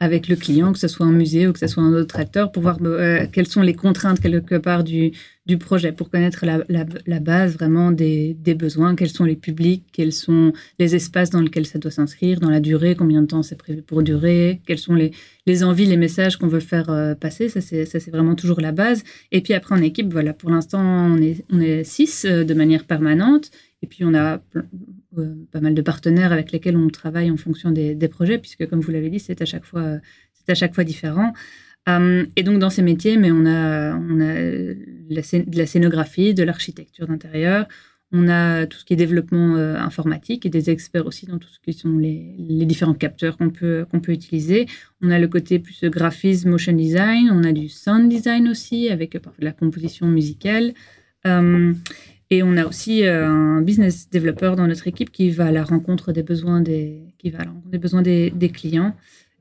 avec 0.00 0.28
le 0.28 0.36
client, 0.36 0.72
que 0.72 0.78
ce 0.78 0.86
soit 0.86 1.06
un 1.06 1.12
musée 1.12 1.48
ou 1.48 1.52
que 1.52 1.58
ce 1.58 1.66
soit 1.66 1.82
un 1.82 1.92
autre 1.92 2.18
acteur, 2.18 2.52
pour 2.52 2.62
voir 2.62 2.78
euh, 2.82 3.26
quelles 3.32 3.48
sont 3.48 3.62
les 3.62 3.74
contraintes 3.74 4.20
quelque 4.20 4.54
part 4.54 4.84
du, 4.84 5.10
du 5.46 5.58
projet, 5.58 5.90
pour 5.90 6.08
connaître 6.08 6.46
la, 6.46 6.60
la, 6.68 7.20
base 7.20 7.54
vraiment 7.54 7.90
des, 7.90 8.34
des, 8.34 8.54
besoins, 8.54 8.94
quels 8.94 9.08
sont 9.08 9.24
les 9.24 9.34
publics, 9.34 9.84
quels 9.92 10.12
sont 10.12 10.52
les 10.78 10.94
espaces 10.94 11.30
dans 11.30 11.40
lesquels 11.40 11.66
ça 11.66 11.80
doit 11.80 11.90
s'inscrire, 11.90 12.38
dans 12.38 12.50
la 12.50 12.60
durée, 12.60 12.94
combien 12.94 13.22
de 13.22 13.26
temps 13.26 13.42
c'est 13.42 13.58
prévu 13.58 13.82
pour 13.82 14.04
durer, 14.04 14.60
quelles 14.66 14.78
sont 14.78 14.94
les, 14.94 15.10
les 15.46 15.64
envies, 15.64 15.86
les 15.86 15.96
messages 15.96 16.36
qu'on 16.36 16.48
veut 16.48 16.60
faire 16.60 16.90
euh, 16.90 17.14
passer, 17.16 17.48
ça 17.48 17.60
c'est, 17.60 18.10
vraiment 18.10 18.36
toujours 18.36 18.60
la 18.60 18.70
base. 18.70 19.02
Et 19.32 19.40
puis 19.40 19.52
après 19.52 19.74
en 19.74 19.82
équipe, 19.82 20.12
voilà, 20.12 20.32
pour 20.32 20.50
l'instant 20.50 20.80
on 20.80 21.16
est, 21.16 21.44
on 21.50 21.60
est 21.60 21.82
six 21.82 22.24
euh, 22.24 22.44
de 22.44 22.54
manière 22.54 22.84
permanente, 22.84 23.50
et 23.82 23.86
puis 23.86 24.04
on 24.04 24.14
a 24.14 24.40
euh, 24.56 25.34
pas 25.52 25.60
mal 25.60 25.74
de 25.74 25.82
partenaires 25.82 26.32
avec 26.32 26.52
lesquels 26.52 26.76
on 26.76 26.88
travaille 26.88 27.30
en 27.30 27.36
fonction 27.36 27.70
des, 27.70 27.96
projets, 28.08 28.38
puisque 28.38 28.66
comme 28.66 28.80
vous 28.80 28.90
l'avez 28.90 29.10
dit, 29.10 29.20
c'est 29.20 29.40
à 29.42 29.44
chaque 29.44 29.64
fois, 29.64 30.84
différent. 30.84 31.32
Um, 31.86 32.26
et 32.36 32.42
donc 32.42 32.58
dans 32.58 32.70
ces 32.70 32.82
métiers, 32.82 33.16
mais 33.16 33.30
on 33.30 33.46
a, 33.46 33.92
de 33.96 35.56
la 35.56 35.66
scénographie, 35.66 36.34
de 36.34 36.42
l'architecture 36.42 37.06
d'intérieur, 37.06 37.66
on 38.10 38.28
a 38.28 38.66
tout 38.66 38.78
ce 38.78 38.84
qui 38.84 38.94
est 38.94 38.96
développement 38.96 39.56
euh, 39.56 39.76
informatique 39.76 40.46
et 40.46 40.48
des 40.48 40.70
experts 40.70 41.06
aussi 41.06 41.26
dans 41.26 41.38
tout 41.38 41.48
ce 41.50 41.58
qui 41.60 41.74
sont 41.74 41.98
les, 41.98 42.64
différents 42.64 42.94
capteurs 42.94 43.36
qu'on 43.36 43.50
peut, 43.50 43.86
utiliser. 44.08 44.66
On 45.02 45.10
a 45.10 45.18
le 45.18 45.28
côté 45.28 45.58
plus 45.58 45.84
graphisme, 45.84 46.50
motion 46.50 46.72
design, 46.72 47.30
on 47.30 47.44
a 47.44 47.52
du 47.52 47.68
sound 47.68 48.08
design 48.08 48.48
aussi 48.48 48.88
avec 48.88 49.14
euh, 49.14 49.20
la 49.38 49.52
composition 49.52 50.06
musicale. 50.06 50.72
Et 52.30 52.42
on 52.42 52.56
a 52.56 52.66
aussi 52.66 53.04
euh, 53.04 53.26
un 53.26 53.62
business 53.62 54.10
developer 54.10 54.54
dans 54.56 54.66
notre 54.66 54.86
équipe 54.86 55.10
qui 55.10 55.30
va 55.30 55.46
à 55.46 55.52
la 55.52 55.64
rencontre 55.64 56.12
des 56.12 56.22
besoins 56.22 56.60
des, 56.60 57.00
qui 57.18 57.30
va 57.30 57.40
à 57.40 57.44
la 57.44 57.50
rencontre 57.50 57.70
des, 57.70 57.78
besoins 57.78 58.02
des, 58.02 58.30
des 58.30 58.50
clients. 58.50 58.94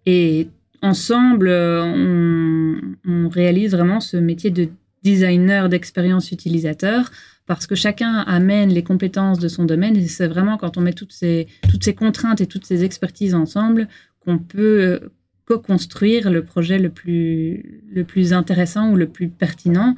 Et 0.05 0.47
ensemble, 0.81 1.49
on, 1.49 2.79
on, 3.05 3.29
réalise 3.29 3.71
vraiment 3.71 3.99
ce 3.99 4.15
métier 4.15 4.51
de 4.51 4.69
designer 5.03 5.67
d'expérience 5.67 6.31
utilisateur 6.31 7.11
parce 7.45 7.67
que 7.67 7.75
chacun 7.75 8.19
amène 8.27 8.69
les 8.69 8.83
compétences 8.83 9.39
de 9.39 9.47
son 9.47 9.65
domaine 9.65 9.97
et 9.97 10.07
c'est 10.07 10.27
vraiment 10.27 10.57
quand 10.57 10.77
on 10.77 10.81
met 10.81 10.93
toutes 10.93 11.13
ces, 11.13 11.47
toutes 11.69 11.83
ces 11.83 11.93
contraintes 11.93 12.41
et 12.41 12.47
toutes 12.47 12.65
ces 12.65 12.83
expertises 12.83 13.33
ensemble 13.33 13.87
qu'on 14.19 14.37
peut 14.37 15.11
co-construire 15.47 16.29
le 16.29 16.43
projet 16.43 16.77
le 16.77 16.89
plus, 16.89 17.81
le 17.89 18.03
plus 18.03 18.33
intéressant 18.33 18.91
ou 18.91 18.95
le 18.95 19.07
plus 19.07 19.29
pertinent 19.29 19.95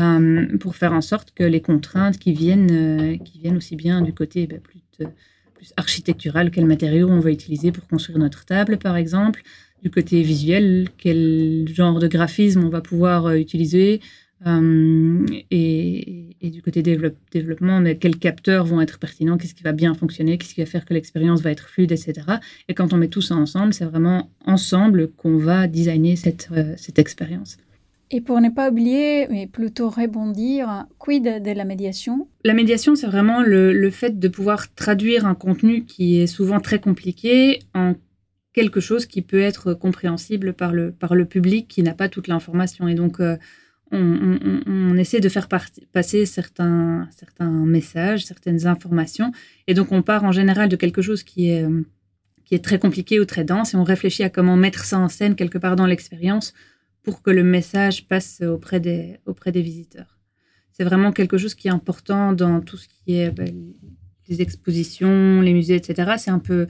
euh, 0.00 0.58
pour 0.58 0.74
faire 0.74 0.92
en 0.92 1.00
sorte 1.00 1.32
que 1.34 1.44
les 1.44 1.60
contraintes 1.60 2.18
qui 2.18 2.32
viennent, 2.32 2.70
euh, 2.70 3.16
qui 3.16 3.38
viennent 3.38 3.56
aussi 3.56 3.76
bien 3.76 4.02
du 4.02 4.12
côté 4.12 4.48
bah, 4.48 4.56
plus, 4.62 4.80
plus 5.54 5.72
architectural, 5.76 6.50
quel 6.50 6.66
matériau 6.66 7.08
on 7.08 7.20
va 7.20 7.30
utiliser 7.30 7.70
pour 7.70 7.86
construire 7.86 8.18
notre 8.18 8.44
table, 8.44 8.76
par 8.76 8.96
exemple, 8.96 9.42
du 9.82 9.90
côté 9.90 10.22
visuel, 10.22 10.88
quel 10.98 11.66
genre 11.72 12.00
de 12.00 12.08
graphisme 12.08 12.64
on 12.64 12.68
va 12.68 12.80
pouvoir 12.80 13.32
utiliser, 13.34 14.00
euh, 14.46 15.26
et, 15.50 16.34
du 16.42 16.62
côté 16.62 16.82
développement, 16.82 17.80
mais 17.80 17.96
quels 17.96 18.18
capteurs 18.18 18.64
vont 18.64 18.80
être 18.80 18.98
pertinents, 18.98 19.36
qu'est-ce 19.36 19.54
qui 19.54 19.62
va 19.62 19.72
bien 19.72 19.94
fonctionner, 19.94 20.38
qu'est-ce 20.38 20.54
qui 20.54 20.60
va 20.60 20.66
faire 20.66 20.84
que 20.84 20.94
l'expérience 20.94 21.42
va 21.42 21.50
être 21.50 21.68
fluide, 21.68 21.92
etc. 21.92 22.14
Et 22.68 22.74
quand 22.74 22.92
on 22.92 22.96
met 22.96 23.08
tout 23.08 23.20
ça 23.20 23.34
ensemble, 23.34 23.74
c'est 23.74 23.84
vraiment 23.84 24.30
ensemble 24.46 25.10
qu'on 25.12 25.36
va 25.36 25.66
designer 25.66 26.16
cette, 26.16 26.48
euh, 26.52 26.74
cette 26.76 26.98
expérience. 26.98 27.58
Et 28.10 28.22
pour 28.22 28.40
ne 28.40 28.48
pas 28.48 28.70
oublier, 28.70 29.26
mais 29.28 29.46
plutôt 29.46 29.90
rebondir, 29.90 30.86
quid 30.98 31.24
de 31.24 31.50
la 31.52 31.64
médiation? 31.64 32.26
La 32.44 32.54
médiation, 32.54 32.94
c'est 32.94 33.06
vraiment 33.06 33.42
le, 33.42 33.72
le, 33.74 33.90
fait 33.90 34.18
de 34.18 34.28
pouvoir 34.28 34.74
traduire 34.74 35.26
un 35.26 35.34
contenu 35.34 35.84
qui 35.84 36.20
est 36.20 36.26
souvent 36.26 36.60
très 36.60 36.78
compliqué 36.78 37.58
en 37.74 37.94
quelque 38.54 38.80
chose 38.80 39.04
qui 39.04 39.20
peut 39.20 39.40
être 39.40 39.74
compréhensible 39.74 40.54
par 40.54 40.72
le, 40.72 40.90
par 40.90 41.14
le 41.14 41.26
public 41.26 41.68
qui 41.68 41.82
n'a 41.82 41.92
pas 41.92 42.08
toute 42.08 42.28
l'information. 42.28 42.88
Et 42.88 42.94
donc, 42.94 43.20
euh, 43.20 43.36
on, 43.90 44.96
essaie 44.96 45.20
de 45.20 45.28
faire 45.28 45.48
passer 45.48 46.26
certains, 46.26 47.08
certains 47.16 47.50
messages, 47.50 48.24
certaines 48.24 48.66
informations. 48.66 49.32
Et 49.66 49.74
donc, 49.74 49.92
on 49.92 50.02
part 50.02 50.24
en 50.24 50.32
général 50.32 50.68
de 50.68 50.76
quelque 50.76 51.02
chose 51.02 51.22
qui 51.22 51.50
est, 51.50 51.62
euh, 51.62 51.86
qui 52.44 52.54
est 52.54 52.64
très 52.64 52.78
compliqué 52.78 53.20
ou 53.20 53.24
très 53.24 53.44
dense 53.44 53.74
et 53.74 53.76
on 53.76 53.84
réfléchit 53.84 54.24
à 54.24 54.30
comment 54.30 54.56
mettre 54.56 54.84
ça 54.84 54.98
en 54.98 55.08
scène 55.08 55.36
quelque 55.36 55.58
part 55.58 55.76
dans 55.76 55.86
l'expérience 55.86 56.54
pour 57.02 57.22
que 57.22 57.30
le 57.30 57.44
message 57.44 58.08
passe 58.08 58.42
auprès 58.42 58.80
des, 58.80 59.18
auprès 59.26 59.52
des 59.52 59.62
visiteurs. 59.62 60.18
C'est 60.72 60.84
vraiment 60.84 61.12
quelque 61.12 61.38
chose 61.38 61.54
qui 61.54 61.68
est 61.68 61.72
important 61.72 62.32
dans 62.32 62.60
tout 62.60 62.76
ce 62.76 62.88
qui 62.88 63.18
est 63.18 63.30
ben, 63.30 63.52
les 64.28 64.42
expositions, 64.42 65.40
les 65.40 65.52
musées, 65.52 65.76
etc. 65.76 66.12
C'est 66.18 66.30
un 66.30 66.38
peu 66.38 66.66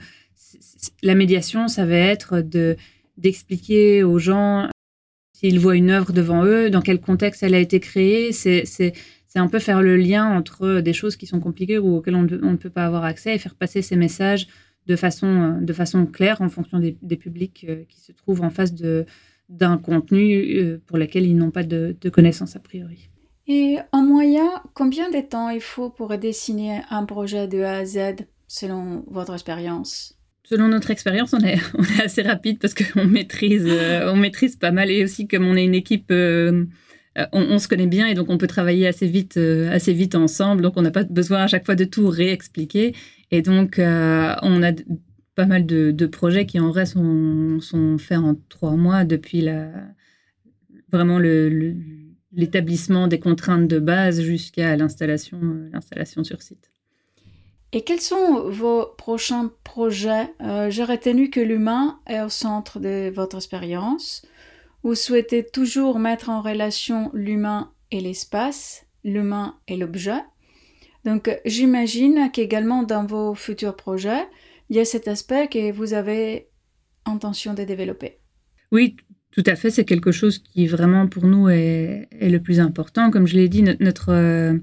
la 1.03 1.15
médiation, 1.15 1.67
ça 1.67 1.85
va 1.85 1.95
être 1.95 2.41
de 2.41 2.75
d'expliquer 3.17 4.01
aux 4.03 4.17
gens 4.17 4.69
s'ils 5.39 5.59
voient 5.59 5.77
une 5.77 5.89
œuvre 5.89 6.11
devant 6.11 6.43
eux, 6.43 6.69
dans 6.69 6.81
quel 6.81 6.99
contexte 6.99 7.43
elle 7.43 7.55
a 7.55 7.59
été 7.59 7.79
créée. 7.79 8.33
C'est 8.33 8.93
un 9.35 9.47
peu 9.47 9.59
faire 9.59 9.81
le 9.81 9.95
lien 9.95 10.25
entre 10.25 10.81
des 10.81 10.91
choses 10.91 11.15
qui 11.15 11.27
sont 11.27 11.39
compliquées 11.39 11.77
ou 11.77 11.95
auxquelles 11.95 12.15
on, 12.15 12.23
ne 12.23 12.55
peut 12.57 12.69
pas 12.69 12.85
avoir 12.85 13.05
accès 13.05 13.35
et 13.35 13.37
faire 13.37 13.55
passer 13.55 13.81
ces 13.81 13.95
messages 13.95 14.47
de 14.85 14.97
façon, 14.97 15.27
euh, 15.27 15.61
de 15.61 15.71
façon 15.71 16.05
claire 16.05 16.41
en 16.41 16.49
fonction 16.49 16.79
des, 16.79 17.15
publics 17.15 17.65
euh, 17.69 17.83
qui 17.87 18.01
se 18.01 18.11
trouvent 18.11 18.41
en 18.41 18.49
face 18.49 18.73
d'un 18.73 19.77
contenu 19.77 20.57
euh, 20.57 20.81
pour 20.85 20.97
lequel 20.97 21.25
ils 21.25 21.37
n'ont 21.37 21.51
pas 21.51 21.63
de, 21.63 21.95
de 22.01 22.09
connaissances 22.09 22.57
a 22.57 22.59
priori. 22.59 23.09
Et 23.47 23.77
en 23.93 24.01
moyen, 24.01 24.49
combien 24.73 25.09
de 25.09 25.21
temps 25.21 25.49
il 25.49 25.61
faut 25.61 25.89
pour 25.89 26.17
dessiner 26.17 26.81
un 26.89 27.05
projet 27.05 27.47
de 27.47 27.61
A 27.61 27.77
à 27.77 27.85
Z 27.85 28.25
selon 28.47 29.05
votre 29.07 29.33
expérience? 29.33 30.18
Selon 30.49 30.67
notre 30.69 30.89
expérience, 30.89 31.33
on 31.33 31.41
est, 31.41 31.59
assez 32.03 32.23
rapide 32.23 32.57
parce 32.57 32.73
qu'on 32.73 33.05
maîtrise, 33.05 33.67
euh, 33.67 34.11
on 34.11 34.15
maîtrise 34.15 34.55
pas 34.55 34.71
mal 34.71 34.89
et 34.89 35.03
aussi 35.03 35.27
comme 35.27 35.45
on 35.45 35.55
est 35.55 35.63
une 35.63 35.75
équipe, 35.75 36.09
euh, 36.09 36.65
euh, 37.19 37.25
on, 37.33 37.59
se 37.59 37.67
connaît 37.67 37.85
bien 37.85 38.07
et 38.07 38.15
donc 38.15 38.31
on 38.31 38.39
peut 38.39 38.47
travailler 38.47 38.87
assez 38.87 39.05
vite, 39.05 39.37
assez 39.37 39.93
vite 39.93 40.15
ensemble. 40.15 40.63
Donc 40.63 40.73
on 40.75 40.81
n'a 40.81 40.89
pas 40.89 41.03
besoin 41.03 41.43
à 41.43 41.47
chaque 41.47 41.67
fois 41.67 41.75
de 41.75 41.83
tout 41.83 42.07
réexpliquer. 42.07 42.95
Et 43.29 43.43
donc 43.43 43.75
on 43.77 44.63
a 44.63 44.71
pas 45.35 45.45
mal 45.45 45.67
de, 45.67 46.05
projets 46.07 46.47
qui 46.47 46.59
en 46.59 46.69
vrai 46.69 46.87
sont, 46.87 47.59
sont, 47.61 47.99
faits 47.99 48.17
en 48.17 48.33
trois 48.49 48.75
mois 48.75 49.03
depuis 49.03 49.41
la, 49.41 49.69
vraiment 50.91 51.19
l'établissement 52.31 53.07
des 53.07 53.19
contraintes 53.19 53.67
de 53.67 53.77
base 53.77 54.21
jusqu'à 54.21 54.75
l'installation, 54.75 55.39
l'installation 55.71 56.23
sur 56.23 56.41
site. 56.41 56.71
Et 57.71 57.81
quels 57.83 58.01
sont 58.01 58.49
vos 58.49 58.85
prochains 58.97 59.51
projets? 59.63 60.33
Euh, 60.41 60.69
J'ai 60.71 60.85
que 60.85 61.39
l'humain 61.39 61.99
est 62.07 62.21
au 62.21 62.29
centre 62.29 62.79
de 62.79 63.11
votre 63.13 63.37
expérience. 63.37 64.25
Vous 64.83 64.95
souhaitez 64.95 65.45
toujours 65.45 65.99
mettre 65.99 66.29
en 66.29 66.41
relation 66.41 67.11
l'humain 67.13 67.71
et 67.91 67.99
l'espace, 67.99 68.85
l'humain 69.03 69.55
et 69.67 69.77
l'objet. 69.77 70.21
Donc 71.05 71.29
j'imagine 71.45 72.29
qu'également 72.31 72.83
dans 72.83 73.05
vos 73.05 73.35
futurs 73.35 73.75
projets, 73.75 74.25
il 74.69 74.75
y 74.75 74.79
a 74.79 74.85
cet 74.85 75.07
aspect 75.07 75.47
que 75.47 75.71
vous 75.71 75.93
avez 75.93 76.49
intention 77.05 77.53
de 77.53 77.63
développer. 77.63 78.17
Oui, 78.71 78.95
tout 79.31 79.43
à 79.45 79.55
fait. 79.55 79.69
C'est 79.69 79.85
quelque 79.85 80.11
chose 80.11 80.39
qui 80.39 80.67
vraiment 80.67 81.07
pour 81.07 81.25
nous 81.25 81.49
est, 81.49 82.07
le 82.11 82.37
plus 82.39 82.59
important. 82.59 83.11
Comme 83.11 83.27
je 83.27 83.35
l'ai 83.35 83.49
dit, 83.49 83.63
notre, 83.79 84.09
euh, 84.09 84.57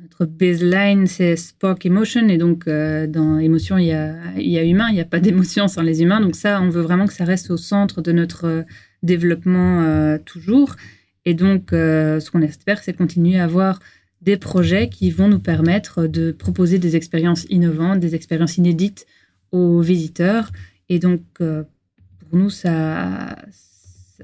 notre 0.00 0.26
baseline, 0.26 1.06
c'est 1.06 1.36
Spark 1.36 1.86
Emotion. 1.86 2.28
Et 2.28 2.36
donc, 2.36 2.68
euh, 2.68 3.06
dans 3.06 3.38
émotion, 3.38 3.78
il 3.78 3.86
y 3.86 3.92
a, 3.92 4.64
humain. 4.64 4.88
Il 4.90 4.94
n'y 4.94 5.00
a 5.00 5.06
pas 5.06 5.20
d'émotion 5.20 5.68
sans 5.68 5.82
les 5.82 6.02
humains. 6.02 6.20
Donc, 6.20 6.36
ça, 6.36 6.60
on 6.60 6.68
veut 6.68 6.82
vraiment 6.82 7.06
que 7.06 7.12
ça 7.12 7.24
reste 7.24 7.50
au 7.50 7.56
centre 7.56 8.02
de 8.02 8.12
notre 8.12 8.44
euh, 8.44 8.62
développement 9.02 9.82
euh, 9.82 10.18
toujours. 10.18 10.76
Et 11.24 11.34
donc, 11.34 11.70
ce 11.72 12.30
qu'on 12.30 12.40
espère, 12.40 12.80
c'est 12.84 12.92
continuer 12.92 13.36
à 13.40 13.44
avoir 13.44 13.80
des 14.22 14.36
projets 14.36 14.88
qui 14.88 15.10
vont 15.10 15.26
nous 15.26 15.40
permettre 15.40 16.06
de 16.06 16.30
proposer 16.30 16.78
des 16.78 16.94
expériences 16.94 17.46
innovantes, 17.50 17.98
des 17.98 18.14
expériences 18.14 18.58
inédites 18.58 19.06
aux 19.50 19.80
visiteurs. 19.80 20.52
Et 20.88 21.00
donc, 21.00 21.22
pour 21.38 22.28
nous, 22.30 22.48
ça, 22.48 23.34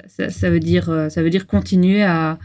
ça, 0.06 0.50
veut 0.50 0.60
dire, 0.60 1.08
ça 1.10 1.24
veut 1.24 1.30
dire 1.30 1.48
continuer 1.48 2.04
à, 2.04 2.38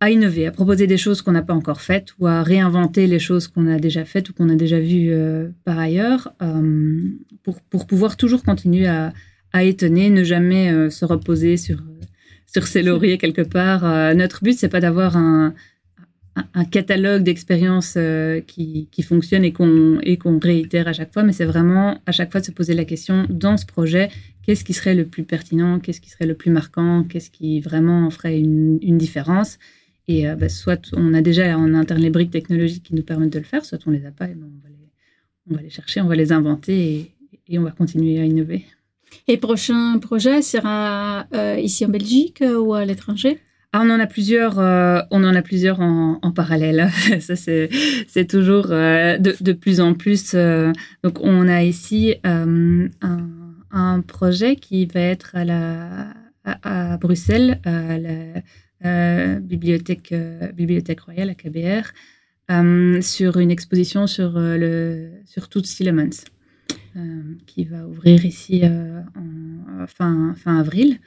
à 0.00 0.10
innover, 0.10 0.46
à 0.46 0.50
proposer 0.50 0.86
des 0.86 0.96
choses 0.96 1.20
qu'on 1.20 1.32
n'a 1.32 1.42
pas 1.42 1.52
encore 1.52 1.82
faites 1.82 2.14
ou 2.18 2.26
à 2.26 2.42
réinventer 2.42 3.06
les 3.06 3.18
choses 3.18 3.48
qu'on 3.48 3.66
a 3.66 3.78
déjà 3.78 4.06
faites 4.06 4.30
ou 4.30 4.32
qu'on 4.32 4.48
a 4.48 4.54
déjà 4.56 4.80
vues 4.80 5.10
euh, 5.12 5.50
par 5.66 5.78
ailleurs 5.78 6.32
euh, 6.42 7.02
pour, 7.42 7.60
pour, 7.60 7.86
pouvoir 7.86 8.16
toujours 8.16 8.42
continuer 8.42 8.86
à, 8.86 9.12
à 9.52 9.62
étonner, 9.62 10.08
ne 10.08 10.24
jamais 10.24 10.72
euh, 10.72 10.88
se 10.88 11.04
reposer 11.04 11.58
sur, 11.58 11.82
sur 12.46 12.66
ses 12.66 12.82
lauriers 12.82 13.18
quelque 13.18 13.42
part. 13.42 13.82
notre 14.14 14.42
but, 14.42 14.58
c'est 14.58 14.70
pas 14.70 14.80
d'avoir 14.80 15.18
un, 15.18 15.52
un, 16.54 16.64
catalogue 16.64 17.22
d'expériences 17.22 17.98
qui, 18.46 18.88
qui 18.90 19.02
fonctionne 19.02 19.44
et 19.44 19.52
qu'on 19.52 20.00
qu'on 20.18 20.38
réitère 20.38 20.88
à 20.88 20.94
chaque 20.94 21.12
fois, 21.12 21.24
mais 21.24 21.32
c'est 21.32 21.44
vraiment 21.44 22.00
à 22.06 22.12
chaque 22.12 22.32
fois 22.32 22.40
de 22.40 22.46
se 22.46 22.52
poser 22.52 22.72
la 22.72 22.86
question 22.86 23.26
dans 23.28 23.58
ce 23.58 23.66
projet, 23.66 24.08
qu'est-ce 24.44 24.64
qui 24.64 24.72
serait 24.72 24.94
le 24.94 25.04
plus 25.04 25.24
pertinent, 25.24 25.78
qu'est-ce 25.78 26.00
qui 26.00 26.08
serait 26.08 26.26
le 26.26 26.34
plus 26.34 26.50
marquant, 26.50 27.04
qu'est-ce 27.04 27.30
qui 27.30 27.60
vraiment 27.60 28.08
ferait 28.10 28.38
une, 28.40 28.78
une 28.80 28.96
différence 28.96 29.58
et 30.10 30.28
euh, 30.28 30.34
bah, 30.34 30.48
soit 30.48 30.90
on 30.92 31.14
a 31.14 31.22
déjà 31.22 31.56
en 31.56 31.72
interne 31.72 32.00
les 32.00 32.10
briques 32.10 32.32
technologiques 32.32 32.82
qui 32.82 32.94
nous 32.96 33.02
permettent 33.02 33.32
de 33.32 33.38
le 33.38 33.44
faire, 33.44 33.64
soit 33.64 33.78
on 33.86 33.90
les 33.90 34.04
a 34.06 34.10
pas 34.10 34.26
et 34.26 34.34
ben, 34.34 34.46
on, 34.46 34.62
va 34.62 34.68
les, 34.68 34.90
on, 35.48 35.54
va 35.54 35.62
les, 35.62 35.70
chercher, 35.70 36.00
on 36.00 36.08
va 36.08 36.16
les 36.16 36.32
inventer 36.32 37.12
et, 37.48 37.58
on 37.58 37.62
va 37.62 37.70
continuer 37.70 38.20
à 38.20 38.24
innover. 38.24 38.64
Et 39.28 39.36
prochain 39.36 39.98
projet 39.98 40.42
sera 40.42 41.26
euh, 41.34 41.58
ici 41.60 41.84
en 41.86 41.88
Belgique 41.88 42.42
euh, 42.42 42.58
ou 42.58 42.74
à 42.74 42.84
l'étranger? 42.84 43.38
Ah, 43.72 43.82
on 43.84 43.90
en 43.90 44.00
a 44.00 44.06
plusieurs, 44.06 44.58
on 44.58 45.24
en 45.24 45.34
a 45.34 45.42
plusieurs 45.42 45.78
en, 45.78 46.32
parallèle. 46.34 46.90
Ça 47.20 47.36
c'est 47.36 47.68
c'est 48.08 48.26
toujours 48.26 48.66
de, 48.66 49.40
de, 49.40 49.52
plus 49.52 49.80
en 49.80 49.94
plus. 49.94 50.34
donc 51.04 51.20
on 51.20 51.46
a 51.46 51.62
ici 51.62 52.16
un, 52.24 52.88
un, 53.70 54.00
projet 54.00 54.56
qui 54.56 54.86
va 54.86 54.98
être 54.98 55.36
à 55.36 55.44
la 55.44 56.08
à, 56.44 56.92
à 56.92 56.96
Bruxelles, 56.96 57.60
à 57.64 57.98
la 57.98 58.10
euh, 58.10 58.40
bibliothèque, 58.82 60.12
euh, 60.12 60.52
bibliothèque 60.52 61.00
royale 61.00 61.30
à 61.30 61.34
KBR, 61.34 61.92
euh, 62.50 63.00
sur 63.00 63.38
une 63.38 63.50
exposition 63.50 64.06
sur, 64.06 64.32
le, 64.34 65.10
sur 65.24 65.48
Lemons, 65.80 66.10
qui 67.46 67.64
va 67.64 67.86
ouvrir 67.86 68.24
ici 68.24 68.62
fin, 69.86 70.34
fin 70.34 70.58
avril. 70.58 70.98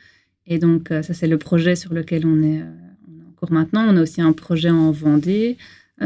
Et 0.46 0.58
donc, 0.60 0.90
ça, 0.90 1.14
c'est 1.14 1.28
le 1.28 1.38
projet 1.38 1.76
sur 1.76 1.94
lequel 1.94 2.26
on 2.26 2.42
est, 2.44 2.62
encore 3.32 3.52
maintenant. 3.52 3.86
On 3.88 3.98
a 3.98 4.02
aussi 4.02 4.22
un 4.22 4.34
projet 4.34 4.70
en 4.70 4.92
Vendée, 4.92 5.58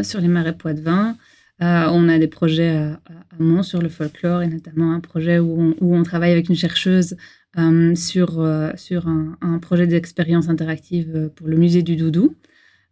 sur 0.02 0.20
les 0.20 0.28
marais 0.28 0.56
Poitevin. 0.56 1.16
Euh, 1.62 1.88
on 1.92 2.08
a 2.08 2.20
des 2.20 2.28
projets 2.28 2.70
à, 2.70 2.94
à, 2.94 3.40
Mont 3.40 3.64
sur 3.64 3.82
le 3.82 3.90
folklore 3.90 4.44
et 4.44 4.48
notamment 4.48 4.94
un 4.94 5.00
projet 5.00 5.40
où 5.40 5.76
où 5.80 5.96
on 5.96 6.04
travaille 6.04 6.32
avec 6.32 6.50
une 6.50 6.56
chercheuse 6.56 7.16
euh, 7.58 7.96
sur, 7.96 8.40
euh, 8.40 8.72
sur 8.76 9.08
un, 9.08 9.38
un 9.42 9.58
projet 9.58 9.88
d'expérience 9.88 10.48
interactive 10.50 11.12
euh, 11.16 11.30
pour 11.30 11.48
le 11.48 11.58
musée 11.58 11.82
du 11.82 11.96
Doudou. 11.96 12.36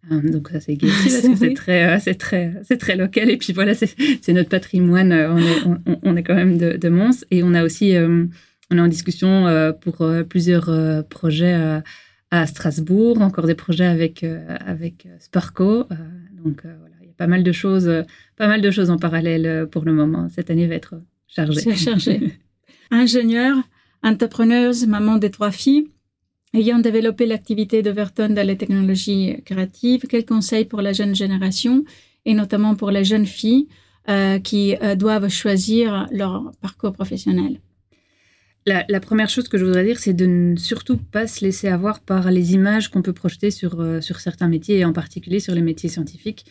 donc 0.10 0.50
ça 0.50 0.60
c'est 0.60 0.78
c'est 0.82 1.54
très, 1.56 2.00
c'est 2.00 2.16
très, 2.16 2.54
c'est 2.64 2.78
très 2.78 2.96
local 2.96 3.30
et 3.30 3.38
puis 3.38 3.54
voilà 3.54 3.74
c'est 3.76 4.34
notre 4.34 4.50
patrimoine. 4.50 5.12
On 5.14 5.38
est, 5.38 5.98
on, 6.04 6.16
est 6.16 6.24
quand 6.24 6.36
même 6.36 6.58
de, 6.58 6.78
de, 6.78 6.90
Mons 6.90 7.26
et 7.32 7.44
on 7.44 7.54
a 7.54 7.64
aussi 7.64 7.96
on 8.72 8.78
est 8.78 8.82
en 8.82 8.88
discussion 8.88 9.46
pour 9.82 10.08
plusieurs 10.30 11.06
projets 11.10 11.82
à 12.32 12.46
Strasbourg, 12.48 13.22
encore 13.22 13.46
des 13.46 13.56
projets 13.56 13.86
avec 13.86 14.24
avec 14.24 15.08
Sparco. 15.20 15.88
donc 16.44 16.62
voilà, 16.64 16.96
il 17.02 17.08
y 17.08 17.12
a 17.12 17.16
pas 17.18 17.28
mal 17.28 17.44
de 17.44 17.52
choses, 17.52 17.92
pas 18.36 18.48
mal 18.48 18.62
de 18.62 18.72
choses 18.72 18.90
en 18.90 18.98
parallèle 18.98 19.68
pour 19.70 19.86
le 19.86 19.94
moment. 19.94 20.30
Cette 20.30 20.50
année 20.50 20.68
va 20.68 20.76
être 20.76 20.96
chargée. 21.28 21.62
C'est 21.62 21.76
chargé. 21.76 22.40
Ingénieur, 22.92 23.56
entrepreneuse, 24.06 24.88
maman 24.88 25.18
de 25.18 25.28
trois 25.28 25.52
filles, 25.52 25.88
ayant 26.54 26.80
développé 26.80 27.26
l'activité 27.26 27.82
d'Overton 27.82 28.30
dans 28.30 28.48
les 28.48 28.58
technologies 28.58 29.42
créatives, 29.46 30.04
quels 30.08 30.26
conseils 30.26 30.66
pour 30.66 30.82
la 30.82 30.94
jeune 30.94 31.16
génération 31.16 31.84
et 32.26 32.34
notamment 32.34 32.76
pour 32.76 32.92
les 32.92 33.04
jeunes 33.04 33.26
filles 33.26 33.68
euh, 34.08 34.40
qui 34.40 34.76
euh, 34.82 34.96
doivent 34.96 35.30
choisir 35.30 36.08
leur 36.12 36.52
parcours 36.62 36.94
professionnel? 36.94 37.60
La, 38.68 39.00
première 39.00 39.30
chose 39.30 39.48
que 39.48 39.60
je 39.60 39.66
voudrais 39.66 39.86
dire, 39.86 40.00
c'est 40.00 40.14
de 40.14 40.26
ne 40.26 40.56
surtout 40.56 40.98
pas 40.98 41.28
se 41.28 41.46
laisser 41.46 41.68
avoir 41.68 42.00
par 42.00 42.32
les 42.32 42.56
images 42.56 42.90
qu'on 42.90 43.04
peut 43.04 43.14
projeter 43.14 43.52
sur, 43.52 43.80
euh, 43.80 44.02
sur 44.02 44.20
certains 44.20 44.48
métiers, 44.48 44.80
et 44.80 44.86
en 44.86 44.94
particulier 44.94 45.40
sur 45.40 45.54
les 45.54 45.62
métiers 45.62 45.90
scientifiques. 45.90 46.46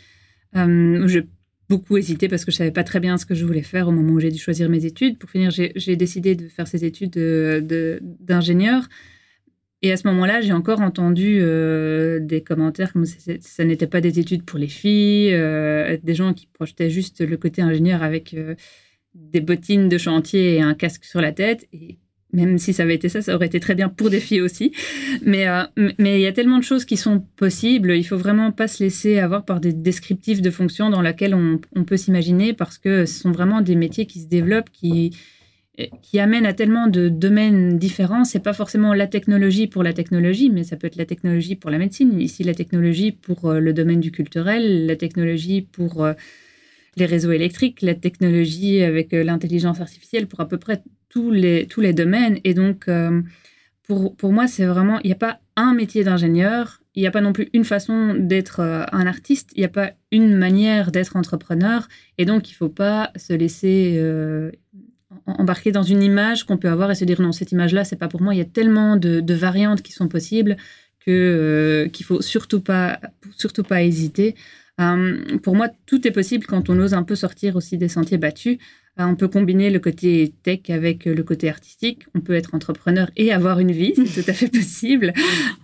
Beaucoup 1.68 1.96
hésité 1.96 2.28
parce 2.28 2.44
que 2.44 2.50
je 2.50 2.56
savais 2.56 2.70
pas 2.70 2.84
très 2.84 3.00
bien 3.00 3.16
ce 3.16 3.26
que 3.26 3.34
je 3.34 3.44
voulais 3.44 3.62
faire 3.62 3.88
au 3.88 3.92
moment 3.92 4.12
où 4.14 4.20
j'ai 4.20 4.30
dû 4.30 4.38
choisir 4.38 4.68
mes 4.68 4.84
études. 4.84 5.18
Pour 5.18 5.30
finir, 5.30 5.50
j'ai 5.50 5.96
décidé 5.96 6.34
de 6.34 6.48
faire 6.48 6.66
ces 6.66 6.84
études 6.84 7.18
d'ingénieur. 8.20 8.88
et 9.82 9.92
à 9.92 9.96
ce 9.96 10.06
moment-là, 10.08 10.40
j'ai 10.40 10.52
encore 10.52 10.80
entendu 10.80 11.38
euh, 11.40 12.18
des 12.20 12.42
commentaires 12.42 12.92
comme 12.92 13.06
ça 13.06 13.64
n'était 13.64 13.86
pas 13.86 14.00
des 14.00 14.18
études 14.18 14.44
pour 14.44 14.58
les 14.58 14.68
filles, 14.68 15.30
des 16.02 16.14
gens 16.14 16.32
qui 16.34 16.46
projetaient 16.46 16.90
juste 16.90 17.20
le 17.20 17.36
côté 17.36 17.62
ingénieur 17.62 18.02
avec 18.02 18.36
des 19.14 19.40
bottines 19.40 19.88
de 19.88 19.98
chantier 19.98 20.56
et 20.56 20.62
un 20.62 20.74
casque 20.74 21.04
sur 21.04 21.20
la 21.20 21.32
tête. 21.32 21.68
Et 21.72 21.98
même 22.34 22.58
si 22.58 22.72
ça 22.72 22.82
avait 22.82 22.94
été 22.94 23.08
ça, 23.08 23.22
ça 23.22 23.34
aurait 23.34 23.46
été 23.46 23.60
très 23.60 23.74
bien 23.74 23.88
pour 23.88 24.10
des 24.10 24.20
filles 24.20 24.42
aussi. 24.42 24.72
Mais 25.24 25.48
euh, 25.48 25.62
mais 25.98 26.18
il 26.18 26.22
y 26.22 26.26
a 26.26 26.32
tellement 26.32 26.58
de 26.58 26.64
choses 26.64 26.84
qui 26.84 26.96
sont 26.96 27.20
possibles. 27.36 27.92
Il 27.92 28.04
faut 28.04 28.16
vraiment 28.16 28.52
pas 28.52 28.68
se 28.68 28.82
laisser 28.82 29.18
avoir 29.18 29.44
par 29.44 29.60
des 29.60 29.72
descriptifs 29.72 30.42
de 30.42 30.50
fonctions 30.50 30.90
dans 30.90 31.00
lesquels 31.00 31.34
on, 31.34 31.60
on 31.74 31.84
peut 31.84 31.96
s'imaginer 31.96 32.52
parce 32.52 32.78
que 32.78 33.06
ce 33.06 33.20
sont 33.20 33.32
vraiment 33.32 33.60
des 33.60 33.76
métiers 33.76 34.06
qui 34.06 34.20
se 34.20 34.26
développent, 34.26 34.70
qui 34.72 35.12
qui 36.02 36.20
amènent 36.20 36.46
à 36.46 36.52
tellement 36.52 36.86
de 36.86 37.08
domaines 37.08 37.78
différents. 37.78 38.24
C'est 38.24 38.42
pas 38.42 38.52
forcément 38.52 38.94
la 38.94 39.06
technologie 39.06 39.66
pour 39.66 39.82
la 39.82 39.92
technologie, 39.92 40.50
mais 40.50 40.62
ça 40.62 40.76
peut 40.76 40.86
être 40.86 40.96
la 40.96 41.04
technologie 41.04 41.56
pour 41.56 41.70
la 41.70 41.78
médecine. 41.78 42.20
Ici, 42.20 42.44
la 42.44 42.54
technologie 42.54 43.10
pour 43.10 43.46
euh, 43.46 43.58
le 43.58 43.72
domaine 43.72 44.00
du 44.00 44.12
culturel, 44.12 44.86
la 44.86 44.96
technologie 44.96 45.62
pour 45.62 46.04
euh, 46.04 46.12
les 46.96 47.06
réseaux 47.06 47.32
électriques, 47.32 47.82
la 47.82 47.94
technologie 47.94 48.82
avec 48.82 49.12
l'intelligence 49.12 49.80
artificielle 49.80 50.26
pour 50.26 50.40
à 50.40 50.48
peu 50.48 50.58
près 50.58 50.82
tous 51.14 51.30
les, 51.30 51.66
tous 51.68 51.80
les 51.80 51.92
domaines. 51.92 52.40
Et 52.42 52.54
donc, 52.54 52.88
euh, 52.88 53.22
pour, 53.84 54.16
pour 54.16 54.32
moi, 54.32 54.48
c'est 54.48 54.64
vraiment, 54.64 54.98
il 55.04 55.06
n'y 55.06 55.12
a 55.12 55.16
pas 55.16 55.38
un 55.54 55.72
métier 55.72 56.02
d'ingénieur, 56.02 56.80
il 56.96 57.02
n'y 57.02 57.06
a 57.06 57.12
pas 57.12 57.20
non 57.20 57.32
plus 57.32 57.50
une 57.52 57.64
façon 57.64 58.14
d'être 58.18 58.60
euh, 58.60 58.84
un 58.90 59.06
artiste, 59.06 59.50
il 59.54 59.60
n'y 59.60 59.64
a 59.64 59.68
pas 59.68 59.92
une 60.10 60.34
manière 60.36 60.90
d'être 60.90 61.14
entrepreneur. 61.14 61.86
Et 62.18 62.24
donc, 62.24 62.50
il 62.50 62.54
ne 62.54 62.56
faut 62.56 62.68
pas 62.68 63.12
se 63.14 63.32
laisser 63.32 63.94
euh, 63.96 64.50
embarquer 65.26 65.70
dans 65.70 65.84
une 65.84 66.02
image 66.02 66.44
qu'on 66.44 66.56
peut 66.56 66.68
avoir 66.68 66.90
et 66.90 66.96
se 66.96 67.04
dire 67.04 67.20
non, 67.20 67.30
cette 67.30 67.52
image-là, 67.52 67.84
c'est 67.84 67.96
pas 67.96 68.08
pour 68.08 68.20
moi. 68.20 68.34
Il 68.34 68.38
y 68.38 68.42
a 68.42 68.46
tellement 68.46 68.96
de, 68.96 69.34
variantes 69.34 69.82
qui 69.82 69.92
sont 69.92 70.08
possibles 70.08 70.56
que 71.06 71.88
qu'il 71.92 72.06
faut 72.06 72.22
surtout 72.22 72.60
pas, 72.60 72.98
surtout 73.36 73.62
pas 73.62 73.82
hésiter. 73.82 74.34
Pour 74.76 75.54
moi, 75.54 75.68
tout 75.86 76.06
est 76.06 76.10
possible 76.10 76.46
quand 76.46 76.68
on 76.68 76.78
ose 76.78 76.94
un 76.94 77.02
peu 77.02 77.14
sortir 77.14 77.56
aussi 77.56 77.78
des 77.78 77.88
sentiers 77.88 78.18
battus. 78.18 78.58
Euh, 79.00 79.04
on 79.04 79.16
peut 79.16 79.28
combiner 79.28 79.70
le 79.70 79.80
côté 79.80 80.34
tech 80.42 80.70
avec 80.70 81.04
le 81.04 81.22
côté 81.22 81.48
artistique. 81.48 82.06
On 82.14 82.20
peut 82.20 82.34
être 82.34 82.54
entrepreneur 82.54 83.10
et 83.16 83.32
avoir 83.32 83.58
une 83.58 83.72
vie, 83.72 83.94
c'est 83.96 84.22
tout 84.22 84.30
à 84.30 84.34
fait 84.34 84.48
possible. 84.52 85.12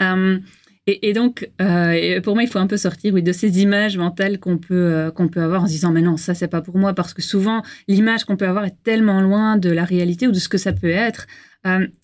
Euh, 0.03 0.39
et, 0.87 1.13
donc, 1.13 1.49
euh, 1.61 2.21
pour 2.21 2.35
moi, 2.35 2.43
il 2.43 2.49
faut 2.49 2.59
un 2.59 2.67
peu 2.67 2.77
sortir 2.77 3.15
oui, 3.15 3.23
de 3.23 3.31
ces 3.31 3.63
images 3.63 3.97
mentales 3.97 4.41
qu'on 4.41 4.59
peut, 4.59 5.13
qu'on 5.15 5.29
peut 5.29 5.41
avoir 5.41 5.63
en 5.63 5.67
se 5.67 5.73
disant, 5.73 5.93
mais 5.93 6.03
non, 6.03 6.17
ça, 6.17 6.35
c'est 6.35 6.49
pas 6.49 6.63
pour 6.63 6.79
moi, 6.79 6.95
parce 6.95 7.15
que 7.15 7.23
souvent, 7.23 7.63
l'image 7.87 8.25
qu'on 8.25 8.37
peut 8.37 8.49
avoir 8.49 8.65
est 8.65 8.75
tellement 8.83 9.21
loin 9.21 9.57
de 9.57 9.71
la 9.71 9.85
réalité 9.85 10.27
ou 10.27 10.33
de 10.33 10.39
ce 10.41 10.49
que 10.49 10.59
ça 10.59 10.73
peut 10.73 10.91
être. 10.91 11.29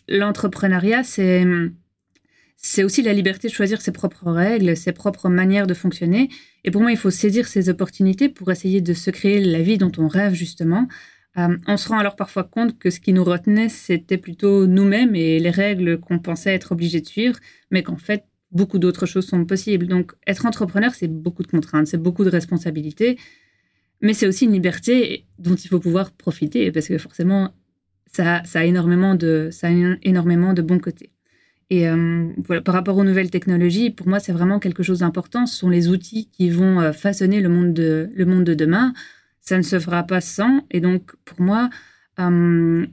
L'entrepreneuriat, 0.09 1.03
c'est 1.03 1.45
c'est 2.57 2.83
aussi 2.83 3.03
la 3.03 3.13
liberté 3.13 3.49
de 3.49 3.53
choisir 3.53 3.81
ses 3.81 3.93
propres 3.93 4.31
règles, 4.31 4.77
ses 4.77 4.93
propres 4.93 5.29
manières 5.29 5.67
de 5.67 5.75
fonctionner. 5.75 6.29
Et 6.67 6.73
pour 6.73 6.83
moi, 6.83 6.91
il 6.91 6.99
faut 6.99 7.13
saisir 7.13 7.47
ces 7.47 7.69
opportunités 7.69 8.29
pour 8.29 8.51
essayer 8.51 8.81
de 8.81 8.93
se 8.93 9.11
créer 9.11 9.41
la 9.41 9.63
vie 9.63 9.79
dont 9.79 9.93
on 9.99 10.09
rêve, 10.09 10.35
justement. 10.35 10.89
Euh, 11.39 11.57
on 11.69 11.77
se 11.77 11.89
rend 11.89 11.99
alors 11.99 12.17
parfois 12.17 12.43
compte 12.43 12.77
que 12.77 12.91
ce 12.91 12.99
qui 12.99 13.13
nous 13.13 13.23
retenait, 13.23 13.69
c'était 13.69 14.19
plutôt 14.19 14.67
nous-mêmes 14.67 15.15
et 15.15 15.39
les 15.39 15.51
règles 15.51 16.01
qu'on 16.01 16.19
pensait 16.19 16.55
être 16.55 16.73
obligés 16.73 17.01
de 17.01 17.07
suivre, 17.07 17.39
mais 17.71 17.85
qu'en 17.85 17.97
fait, 17.97 18.25
beaucoup 18.51 18.81
d'autres 18.81 19.07
choses 19.07 19.27
sont 19.27 19.45
possibles. 19.45 19.87
Donc, 19.87 20.13
être 20.27 20.45
entrepreneur, 20.45 20.93
c'est 20.93 21.09
beaucoup 21.09 21.45
de 21.45 21.49
contraintes, 21.49 21.87
c'est 21.87 22.03
beaucoup 22.03 22.25
de 22.25 22.31
responsabilités, 22.31 23.17
mais 24.01 24.13
c'est 24.13 24.27
aussi 24.27 24.47
une 24.47 24.53
liberté 24.53 25.27
dont 25.39 25.55
il 25.55 25.69
faut 25.69 25.81
pouvoir 25.81 26.11
profiter, 26.11 26.73
parce 26.73 26.89
que 26.89 26.99
forcément, 26.99 27.55
ça, 28.07 28.43
a, 28.55 28.65
énormément 28.65 29.15
de, 29.15 29.51
ça 29.53 29.69
énormément 30.03 30.53
de 30.53 30.63
bons 30.63 30.81
côtés. 30.81 31.11
Et 31.69 31.89
euh, 31.89 32.29
voilà, 32.47 32.63
par 32.63 32.75
rapport 32.75 32.97
aux 32.97 33.05
nouvelles 33.05 33.31
technologies, 33.31 33.91
pour 33.91 34.07
moi, 34.09 34.21
c'est 34.21 34.33
vraiment 34.33 34.61
quelque 34.61 34.83
chose 34.83 35.01
d'important. 35.01 35.47
Ce 35.47 35.57
sont 35.57 35.69
les 35.69 35.89
outils 35.89 36.29
qui 36.31 36.49
vont 36.49 36.81
euh, 36.81 36.93
façonner 36.93 37.41
le 37.41 37.49
monde 37.49 37.75
de, 37.75 38.11
le 38.15 38.25
monde 38.25 38.45
de 38.45 38.55
demain 38.55 38.93
ça 39.47 39.57
ne 39.57 39.63
se 39.63 39.79
fera 39.79 40.03
pas 40.03 40.21
sans. 40.21 40.63
Et 40.71 40.81
donc, 40.81 41.13
pour 41.25 41.41
moi, 41.41 41.71
euh, 42.19 42.87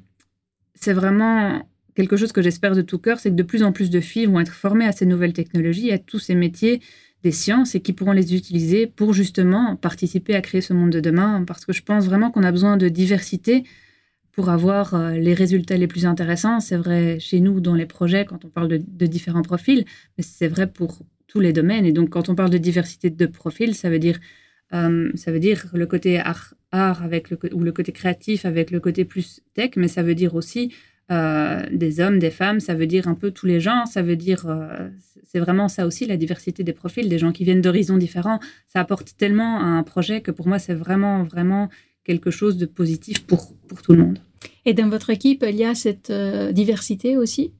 c'est 0.75 0.93
vraiment 0.93 1.67
quelque 1.95 2.15
chose 2.15 2.31
que 2.31 2.41
j'espère 2.41 2.75
de 2.75 2.81
tout 2.81 2.99
cœur, 2.99 3.19
c'est 3.19 3.29
que 3.29 3.35
de 3.35 3.43
plus 3.43 3.63
en 3.63 3.71
plus 3.71 3.89
de 3.89 3.99
filles 3.99 4.25
vont 4.25 4.39
être 4.39 4.53
formées 4.53 4.85
à 4.85 4.91
ces 4.91 5.05
nouvelles 5.05 5.33
technologies, 5.33 5.91
à 5.91 5.97
tous 5.97 6.19
ces 6.19 6.35
métiers 6.35 6.81
des 7.23 7.31
sciences 7.31 7.75
et 7.75 7.81
qui 7.81 7.93
pourront 7.93 8.11
les 8.11 8.35
utiliser 8.35 8.87
pour 8.87 9.13
justement 9.13 9.75
participer 9.75 10.35
à 10.35 10.41
créer 10.41 10.61
ce 10.61 10.73
monde 10.73 10.91
de 10.91 10.99
demain. 10.99 11.43
Parce 11.45 11.65
que 11.65 11.73
je 11.73 11.81
pense 11.81 12.05
vraiment 12.05 12.31
qu'on 12.31 12.43
a 12.43 12.51
besoin 12.51 12.77
de 12.77 12.89
diversité 12.89 13.63
pour 14.33 14.49
avoir 14.49 14.95
euh, 14.95 15.11
les 15.11 15.33
résultats 15.33 15.77
les 15.77 15.87
plus 15.87 16.05
intéressants. 16.05 16.59
C'est 16.59 16.75
vrai 16.75 17.19
chez 17.19 17.39
nous 17.39 17.61
dans 17.61 17.75
les 17.75 17.85
projets 17.85 18.25
quand 18.25 18.43
on 18.43 18.49
parle 18.49 18.67
de, 18.67 19.05
différents 19.05 19.43
profils, 19.43 19.85
mais 20.17 20.23
c'est 20.23 20.47
vrai 20.47 20.67
pour 20.67 20.99
tous 21.27 21.39
les 21.39 21.53
domaines. 21.53 21.85
Et 21.85 21.93
donc 21.93 22.09
quand 22.09 22.27
on 22.29 22.35
parle 22.35 22.49
de 22.49 22.57
diversité 22.57 23.09
de 23.09 23.25
profils, 23.27 23.75
ça 23.75 23.89
veut 23.89 23.99
dire 23.99 24.19
euh, 24.73 25.11
ça 25.13 25.31
veut 25.31 25.39
dire 25.39 25.67
le 25.73 25.85
côté 25.85 26.19
art, 26.19 26.55
avec 26.71 27.29
le, 27.29 27.37
ou 27.53 27.59
le 27.59 27.71
côté 27.71 27.91
créatif 27.91 28.45
avec 28.45 28.71
le 28.71 28.79
côté 28.79 29.05
plus 29.05 29.41
tech, 29.53 29.71
mais 29.75 29.87
ça 29.87 30.01
veut 30.01 30.15
dire 30.15 30.33
aussi 30.33 30.73
euh, 31.11 31.61
des 31.71 31.99
hommes, 31.99 32.17
des 32.17 32.31
femmes, 32.31 32.59
ça 32.59 32.73
veut 32.73 32.87
dire 32.87 33.07
un 33.07 33.13
peu 33.13 33.29
tous 33.29 33.45
les 33.45 33.59
gens, 33.59 33.85
ça 33.85 34.01
veut 34.01 34.15
dire, 34.15 34.47
c'est 35.23 35.37
vraiment 35.37 35.67
ça 35.67 35.85
aussi, 35.85 36.07
la 36.07 36.17
diversité 36.17 36.63
des 36.63 36.73
profils, 36.73 37.07
des 37.07 37.19
gens 37.19 37.31
qui 37.31 37.43
viennent 37.43 37.61
d'horizons 37.61 37.97
différents. 37.97 38.39
Ça 38.67 38.79
apporte 38.79 39.15
tellement 39.15 39.59
à 39.59 39.65
un 39.65 39.83
projet 39.83 40.21
que 40.21 40.31
pour 40.31 40.47
moi, 40.47 40.57
c'est 40.57 40.73
vraiment, 40.73 41.23
vraiment 41.23 41.69
quelque 42.03 42.31
chose 42.31 42.57
de 42.57 42.65
positif 42.65 43.25
pour, 43.25 43.53
pour 43.67 43.81
tout 43.81 43.93
le 43.93 44.03
monde. 44.03 44.19
Et 44.65 44.73
dans 44.73 44.89
votre 44.89 45.09
équipe, 45.09 45.45
il 45.47 45.55
y 45.55 45.63
a 45.63 45.75
cette 45.75 46.11
diversité 46.51 47.17
aussi? 47.17 47.51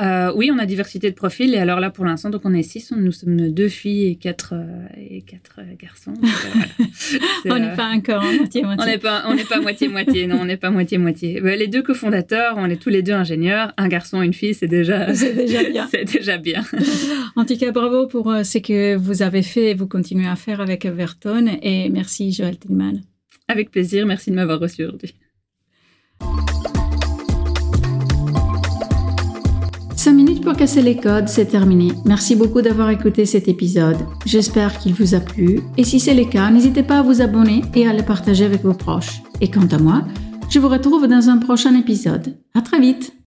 Euh, 0.00 0.32
oui, 0.34 0.50
on 0.52 0.58
a 0.58 0.64
diversité 0.64 1.10
de 1.10 1.14
profils. 1.14 1.52
Et 1.54 1.58
alors 1.58 1.78
là, 1.78 1.90
pour 1.90 2.04
l'instant, 2.04 2.30
donc 2.30 2.42
on 2.44 2.54
est 2.54 2.62
six. 2.62 2.90
Nous 2.96 3.12
sommes 3.12 3.50
deux 3.50 3.68
filles 3.68 4.06
et 4.06 4.14
quatre, 4.14 4.54
euh, 4.54 4.86
et 4.96 5.20
quatre 5.22 5.56
euh, 5.58 5.74
garçons. 5.78 6.14
on 7.44 7.58
n'est 7.58 7.74
pas 7.74 7.88
encore 7.88 8.22
moitié-moitié. 8.22 8.82
On 8.82 8.86
n'est 8.86 8.98
pas, 8.98 9.24
on 9.26 9.34
n'est 9.34 9.44
pas 9.44 9.60
moitié-moitié. 9.60 10.26
non, 10.26 10.38
on 10.40 10.44
n'est 10.46 10.56
pas 10.56 10.70
moitié-moitié. 10.70 11.40
les 11.40 11.66
deux 11.66 11.82
cofondateurs, 11.82 12.54
on 12.56 12.66
est 12.66 12.80
tous 12.80 12.88
les 12.88 13.02
deux 13.02 13.12
ingénieurs. 13.12 13.74
Un 13.76 13.88
garçon, 13.88 14.22
une 14.22 14.32
fille, 14.32 14.54
c'est 14.54 14.68
déjà, 14.68 15.14
c'est 15.14 15.34
déjà 15.34 15.64
bien. 15.64 15.86
c'est 15.90 16.04
déjà 16.04 16.38
bien. 16.38 16.64
en 17.36 17.44
tout 17.44 17.58
cas, 17.58 17.70
bravo 17.70 18.06
pour 18.06 18.32
ce 18.42 18.58
que 18.58 18.96
vous 18.96 19.20
avez 19.22 19.42
fait 19.42 19.70
et 19.70 19.74
vous 19.74 19.86
continuez 19.86 20.28
à 20.28 20.36
faire 20.36 20.62
avec 20.62 20.86
Everton. 20.86 21.46
Et 21.60 21.90
merci, 21.90 22.32
Joël 22.32 22.58
Tillman. 22.58 23.00
Avec 23.50 23.72
plaisir. 23.72 24.06
Merci 24.06 24.30
de 24.30 24.36
m'avoir 24.36 24.60
reçu 24.60 24.84
aujourd'hui. 24.84 25.14
5 29.96 30.12
minutes 30.12 30.42
pour 30.42 30.54
casser 30.54 30.80
les 30.80 30.96
codes, 30.96 31.28
c'est 31.28 31.46
terminé. 31.46 31.92
Merci 32.06 32.36
beaucoup 32.36 32.62
d'avoir 32.62 32.90
écouté 32.90 33.26
cet 33.26 33.48
épisode. 33.48 33.98
J'espère 34.24 34.78
qu'il 34.78 34.94
vous 34.94 35.14
a 35.14 35.20
plu 35.20 35.60
et 35.76 35.84
si 35.84 35.98
c'est 36.00 36.14
le 36.14 36.24
cas, 36.24 36.50
n'hésitez 36.50 36.84
pas 36.84 37.00
à 37.00 37.02
vous 37.02 37.20
abonner 37.20 37.62
et 37.74 37.86
à 37.86 37.92
le 37.92 38.02
partager 38.04 38.44
avec 38.44 38.62
vos 38.62 38.72
proches. 38.72 39.20
Et 39.40 39.50
quant 39.50 39.66
à 39.66 39.78
moi, 39.78 40.06
je 40.48 40.58
vous 40.58 40.68
retrouve 40.68 41.06
dans 41.08 41.28
un 41.28 41.38
prochain 41.38 41.74
épisode. 41.74 42.38
À 42.54 42.62
très 42.62 42.80
vite! 42.80 43.12